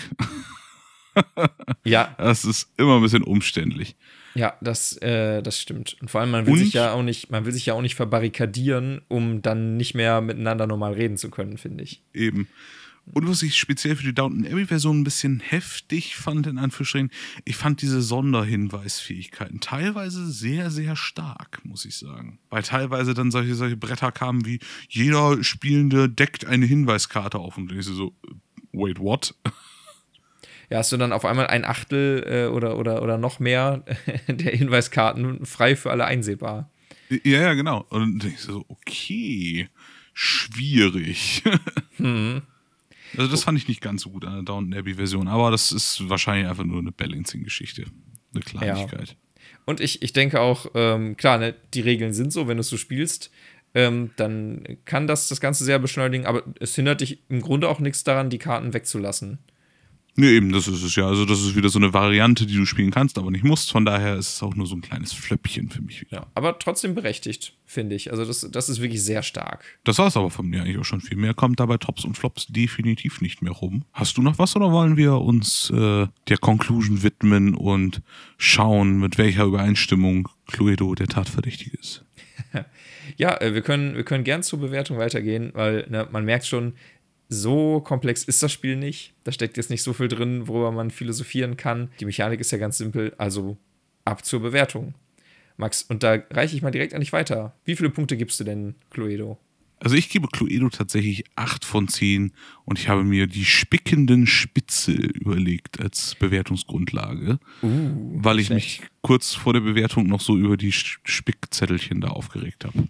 [1.84, 2.14] ja.
[2.18, 3.96] Das ist immer ein bisschen umständlich.
[4.36, 5.96] Ja, das, äh, das stimmt.
[6.00, 6.58] Und vor allem, man will und?
[6.58, 10.20] sich ja auch nicht, man will sich ja auch nicht verbarrikadieren, um dann nicht mehr
[10.20, 12.02] miteinander normal reden zu können, finde ich.
[12.12, 12.46] Eben.
[13.12, 17.10] Und was ich speziell für die Downton Abbey-Version ein bisschen heftig fand, in Anführungsstrichen,
[17.44, 22.40] ich fand diese Sonderhinweisfähigkeiten teilweise sehr, sehr stark, muss ich sagen.
[22.50, 24.58] Weil teilweise dann solche, solche Bretter kamen wie,
[24.88, 27.56] jeder Spielende deckt eine Hinweiskarte auf.
[27.56, 28.12] Und ich so,
[28.72, 29.34] wait, what?
[30.70, 33.84] ja, hast du dann auf einmal ein Achtel äh, oder, oder, oder noch mehr
[34.28, 36.70] der Hinweiskarten frei für alle einsehbar.
[37.08, 37.86] Ja, ja, genau.
[37.90, 39.68] Und dann denke ich so, okay,
[40.14, 41.42] schwierig.
[41.98, 42.42] Hm.
[43.16, 46.10] Also das fand ich nicht ganz so gut an der Downton Abbey-Version, aber das ist
[46.10, 47.86] wahrscheinlich einfach nur eine Balancing-Geschichte.
[48.34, 49.08] Eine Kleinigkeit.
[49.08, 49.14] Ja.
[49.64, 52.68] Und ich, ich denke auch, ähm, klar, ne, die Regeln sind so, wenn du es
[52.68, 53.30] so spielst,
[53.74, 57.80] ähm, dann kann das das Ganze sehr beschleunigen, aber es hindert dich im Grunde auch
[57.80, 59.38] nichts daran, die Karten wegzulassen.
[60.18, 61.06] Nee, eben, das ist es ja.
[61.06, 63.70] Also, das ist wieder so eine Variante, die du spielen kannst, aber nicht musst.
[63.70, 66.16] Von daher ist es auch nur so ein kleines Flöppchen für mich wieder.
[66.16, 68.10] Ja, aber trotzdem berechtigt, finde ich.
[68.10, 69.78] Also, das, das ist wirklich sehr stark.
[69.84, 71.02] Das war es aber von mir eigentlich auch schon.
[71.02, 73.84] Viel mehr kommt da bei Tops und Flops definitiv nicht mehr rum.
[73.92, 78.00] Hast du noch was oder wollen wir uns äh, der Conclusion widmen und
[78.38, 82.06] schauen, mit welcher Übereinstimmung Cluedo der Tatverdächtige ist?
[83.16, 86.74] ja, äh, wir können, wir können gern zur Bewertung weitergehen, weil ne, man merkt schon,
[87.28, 89.14] so komplex ist das Spiel nicht.
[89.24, 91.90] Da steckt jetzt nicht so viel drin, worüber man philosophieren kann.
[92.00, 93.56] Die Mechanik ist ja ganz simpel, also
[94.04, 94.94] ab zur Bewertung.
[95.56, 97.54] Max, und da reiche ich mal direkt an dich weiter.
[97.64, 99.38] Wie viele Punkte gibst du denn, Cluedo?
[99.78, 102.32] Also ich gebe Cluedo tatsächlich 8 von 10
[102.64, 107.68] und ich habe mir die spickenden Spitze überlegt als Bewertungsgrundlage, uh,
[108.14, 108.80] weil ich schlecht.
[108.80, 112.88] mich kurz vor der Bewertung noch so über die Spickzettelchen da aufgeregt habe.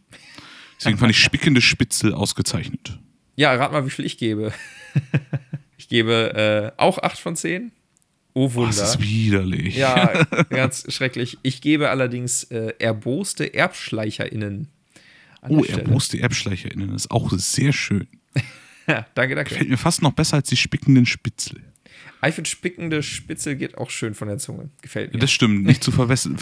[0.78, 3.00] Deswegen fand ich spickende Spitze ausgezeichnet.
[3.36, 4.52] Ja, rat mal, wie viel ich gebe.
[5.78, 7.72] ich gebe äh, auch 8 von 10.
[8.34, 8.68] Oh Wunder.
[8.68, 9.76] das ist widerlich.
[9.76, 11.38] Ja, ganz schrecklich.
[11.42, 14.68] Ich gebe allerdings äh, erboste ErbschleicherInnen
[15.48, 18.06] oh, erboste ErbschleicherInnen ist auch sehr schön.
[18.86, 19.50] ja, danke, danke.
[19.50, 21.62] Gefällt mir fast noch besser als die spickenden Spitzel.
[22.26, 24.70] Ich finde, spickende Spitzel geht auch schön von der Zunge.
[24.82, 25.20] Gefällt mir.
[25.20, 25.64] Das stimmt.
[25.64, 26.36] Nicht zu, verwechseln,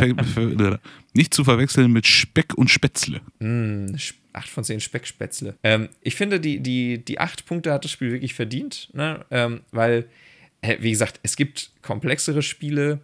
[1.13, 3.21] nicht zu verwechseln mit Speck und Spätzle.
[3.39, 3.95] Mm,
[4.35, 5.57] 8 von 10 Speckspätzle.
[5.63, 9.25] Ähm, ich finde, die, die, die 8 Punkte hat das Spiel wirklich verdient, ne?
[9.31, 10.07] Ähm, weil,
[10.81, 13.01] wie gesagt, es gibt komplexere Spiele,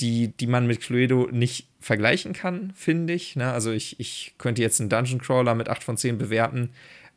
[0.00, 3.36] die, die man mit Cluedo nicht vergleichen kann, finde ich.
[3.36, 3.52] Ne?
[3.52, 6.70] Also ich, ich könnte jetzt einen Dungeon Crawler mit 8 von 10 bewerten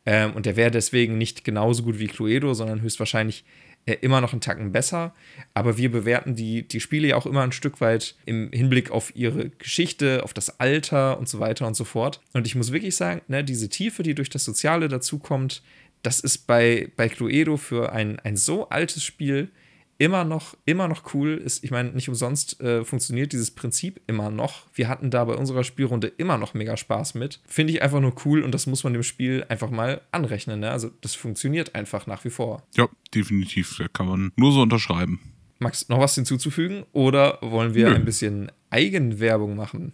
[0.04, 3.44] ähm, und der wäre deswegen nicht genauso gut wie Cluedo, sondern höchstwahrscheinlich
[3.86, 5.14] äh, immer noch einen Tacken besser.
[5.54, 9.14] Aber wir bewerten die, die Spiele ja auch immer ein Stück weit im Hinblick auf
[9.16, 12.20] ihre Geschichte, auf das Alter und so weiter und so fort.
[12.32, 15.62] Und ich muss wirklich sagen, ne, diese Tiefe, die durch das Soziale dazukommt,
[16.02, 19.50] das ist bei, bei Cluedo für ein, ein so altes Spiel
[19.98, 21.62] immer noch, immer noch cool ist.
[21.64, 24.66] Ich meine, nicht umsonst äh, funktioniert dieses Prinzip immer noch.
[24.74, 27.40] Wir hatten da bei unserer Spielrunde immer noch mega Spaß mit.
[27.46, 30.60] Finde ich einfach nur cool und das muss man dem Spiel einfach mal anrechnen.
[30.60, 30.70] Ne?
[30.70, 32.62] Also das funktioniert einfach nach wie vor.
[32.76, 33.76] Ja, definitiv.
[33.78, 35.20] Da kann man nur so unterschreiben.
[35.58, 37.94] Max, noch was hinzuzufügen oder wollen wir Nö.
[37.94, 39.92] ein bisschen Eigenwerbung machen?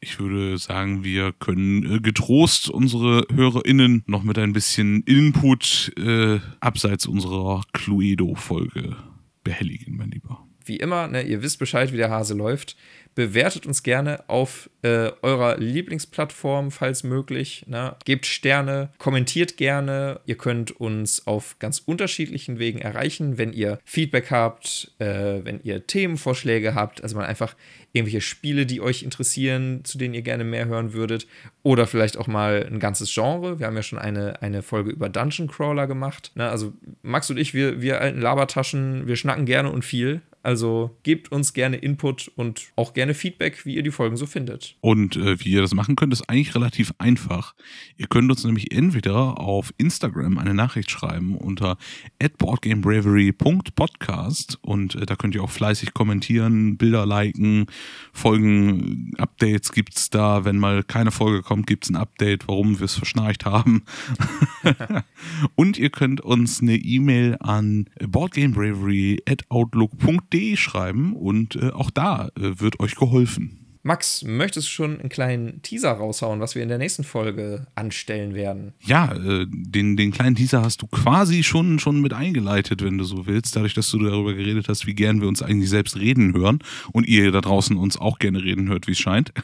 [0.00, 6.40] Ich würde sagen, wir können äh, getrost unsere HörerInnen noch mit ein bisschen Input äh,
[6.60, 8.96] abseits unserer Cluedo-Folge
[9.44, 10.46] behelligen, mein Lieber.
[10.64, 12.76] Wie immer, ne, ihr wisst Bescheid, wie der Hase läuft.
[13.14, 17.64] Bewertet uns gerne auf äh, eurer Lieblingsplattform, falls möglich.
[17.68, 17.94] Ne?
[18.04, 20.20] Gebt Sterne, kommentiert gerne.
[20.26, 25.86] Ihr könnt uns auf ganz unterschiedlichen Wegen erreichen, wenn ihr Feedback habt, äh, wenn ihr
[25.86, 27.04] Themenvorschläge habt.
[27.04, 27.54] Also man einfach
[27.92, 31.28] irgendwelche Spiele, die euch interessieren, zu denen ihr gerne mehr hören würdet.
[31.62, 33.60] Oder vielleicht auch mal ein ganzes Genre.
[33.60, 36.32] Wir haben ja schon eine, eine Folge über Dungeon Crawler gemacht.
[36.34, 36.50] Ne?
[36.50, 40.20] Also Max und ich, wir, wir alten Labertaschen, wir schnacken gerne und viel.
[40.44, 44.76] Also gebt uns gerne Input und auch gerne Feedback, wie ihr die Folgen so findet.
[44.82, 47.54] Und äh, wie ihr das machen könnt, ist eigentlich relativ einfach.
[47.96, 51.78] Ihr könnt uns nämlich entweder auf Instagram eine Nachricht schreiben unter
[52.36, 57.64] boardgamebravery.podcast und äh, da könnt ihr auch fleißig kommentieren, Bilder liken,
[58.12, 60.44] Folgen-Updates gibt es da.
[60.44, 63.84] Wenn mal keine Folge kommt, gibt es ein Update, warum wir es verschnarcht haben.
[65.54, 72.60] und ihr könnt uns eine E-Mail an boardgamebravery.outlook.de www.ftf.de schreiben und äh, auch da äh,
[72.60, 73.60] wird euch geholfen.
[73.86, 78.34] Max, möchtest du schon einen kleinen Teaser raushauen, was wir in der nächsten Folge anstellen
[78.34, 78.72] werden?
[78.80, 83.04] Ja, äh, den, den kleinen Teaser hast du quasi schon, schon mit eingeleitet, wenn du
[83.04, 86.32] so willst, dadurch, dass du darüber geredet hast, wie gern wir uns eigentlich selbst reden
[86.32, 86.60] hören
[86.92, 89.34] und ihr da draußen uns auch gerne reden hört, wie es scheint.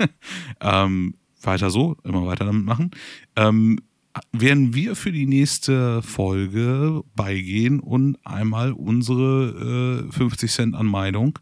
[0.62, 2.92] ähm, weiter so, immer weiter damit machen.
[3.36, 3.80] Ähm,
[4.32, 11.38] werden wir für die nächste Folge beigehen und einmal unsere äh, 50 Cent an Meinung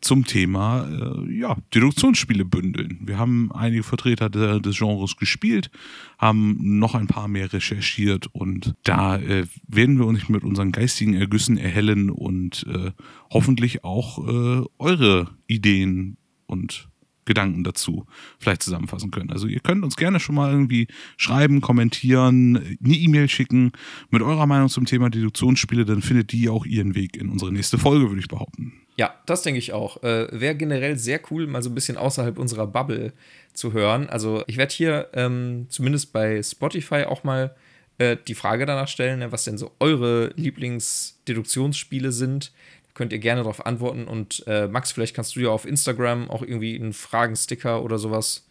[0.00, 2.98] zum Thema äh, ja, Deduktionsspiele bündeln.
[3.02, 5.70] Wir haben einige Vertreter de, des Genres gespielt,
[6.18, 11.14] haben noch ein paar mehr recherchiert und da äh, werden wir uns mit unseren geistigen
[11.14, 12.92] Ergüssen erhellen und äh,
[13.30, 16.16] hoffentlich auch äh, eure Ideen
[16.46, 16.88] und
[17.28, 18.06] Gedanken dazu
[18.40, 19.30] vielleicht zusammenfassen können.
[19.30, 23.72] Also ihr könnt uns gerne schon mal irgendwie schreiben, kommentieren, eine E-Mail schicken
[24.10, 27.78] mit eurer Meinung zum Thema Deduktionsspiele, dann findet die auch ihren Weg in unsere nächste
[27.78, 28.72] Folge, würde ich behaupten.
[28.96, 30.02] Ja, das denke ich auch.
[30.02, 33.12] Äh, Wäre generell sehr cool, mal so ein bisschen außerhalb unserer Bubble
[33.52, 34.08] zu hören.
[34.08, 37.54] Also ich werde hier ähm, zumindest bei Spotify auch mal
[37.98, 42.52] äh, die Frage danach stellen, ne, was denn so eure Lieblingsdeduktionsspiele sind
[42.98, 44.06] könnt ihr gerne darauf antworten.
[44.06, 48.46] Und äh, Max, vielleicht kannst du ja auf Instagram auch irgendwie einen Fragensticker oder sowas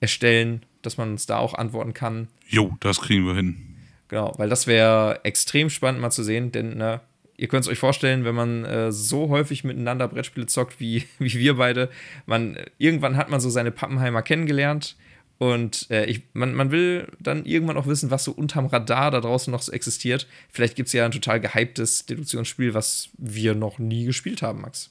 [0.00, 2.28] erstellen, dass man uns da auch antworten kann.
[2.48, 3.76] Jo, das kriegen wir hin.
[4.08, 7.00] Genau, weil das wäre extrem spannend mal zu sehen, denn ne,
[7.36, 11.34] ihr könnt es euch vorstellen, wenn man äh, so häufig miteinander Brettspiele zockt wie, wie
[11.34, 11.90] wir beide,
[12.24, 14.96] man, irgendwann hat man so seine Pappenheimer kennengelernt
[15.42, 19.20] und äh, ich, man, man will dann irgendwann auch wissen, was so unterm Radar da
[19.20, 20.28] draußen noch so existiert.
[20.52, 24.90] Vielleicht gibt es ja ein total gehyptes Deduktionsspiel, was wir noch nie gespielt haben, Max.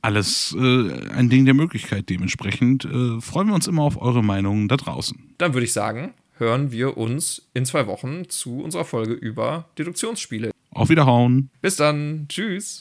[0.00, 2.08] Alles äh, ein Ding der Möglichkeit.
[2.08, 5.34] Dementsprechend äh, freuen wir uns immer auf eure Meinungen da draußen.
[5.38, 10.52] Dann würde ich sagen, hören wir uns in zwei Wochen zu unserer Folge über Deduktionsspiele.
[10.70, 11.50] Auf Wiederhauen.
[11.62, 12.26] Bis dann.
[12.28, 12.76] Tschüss.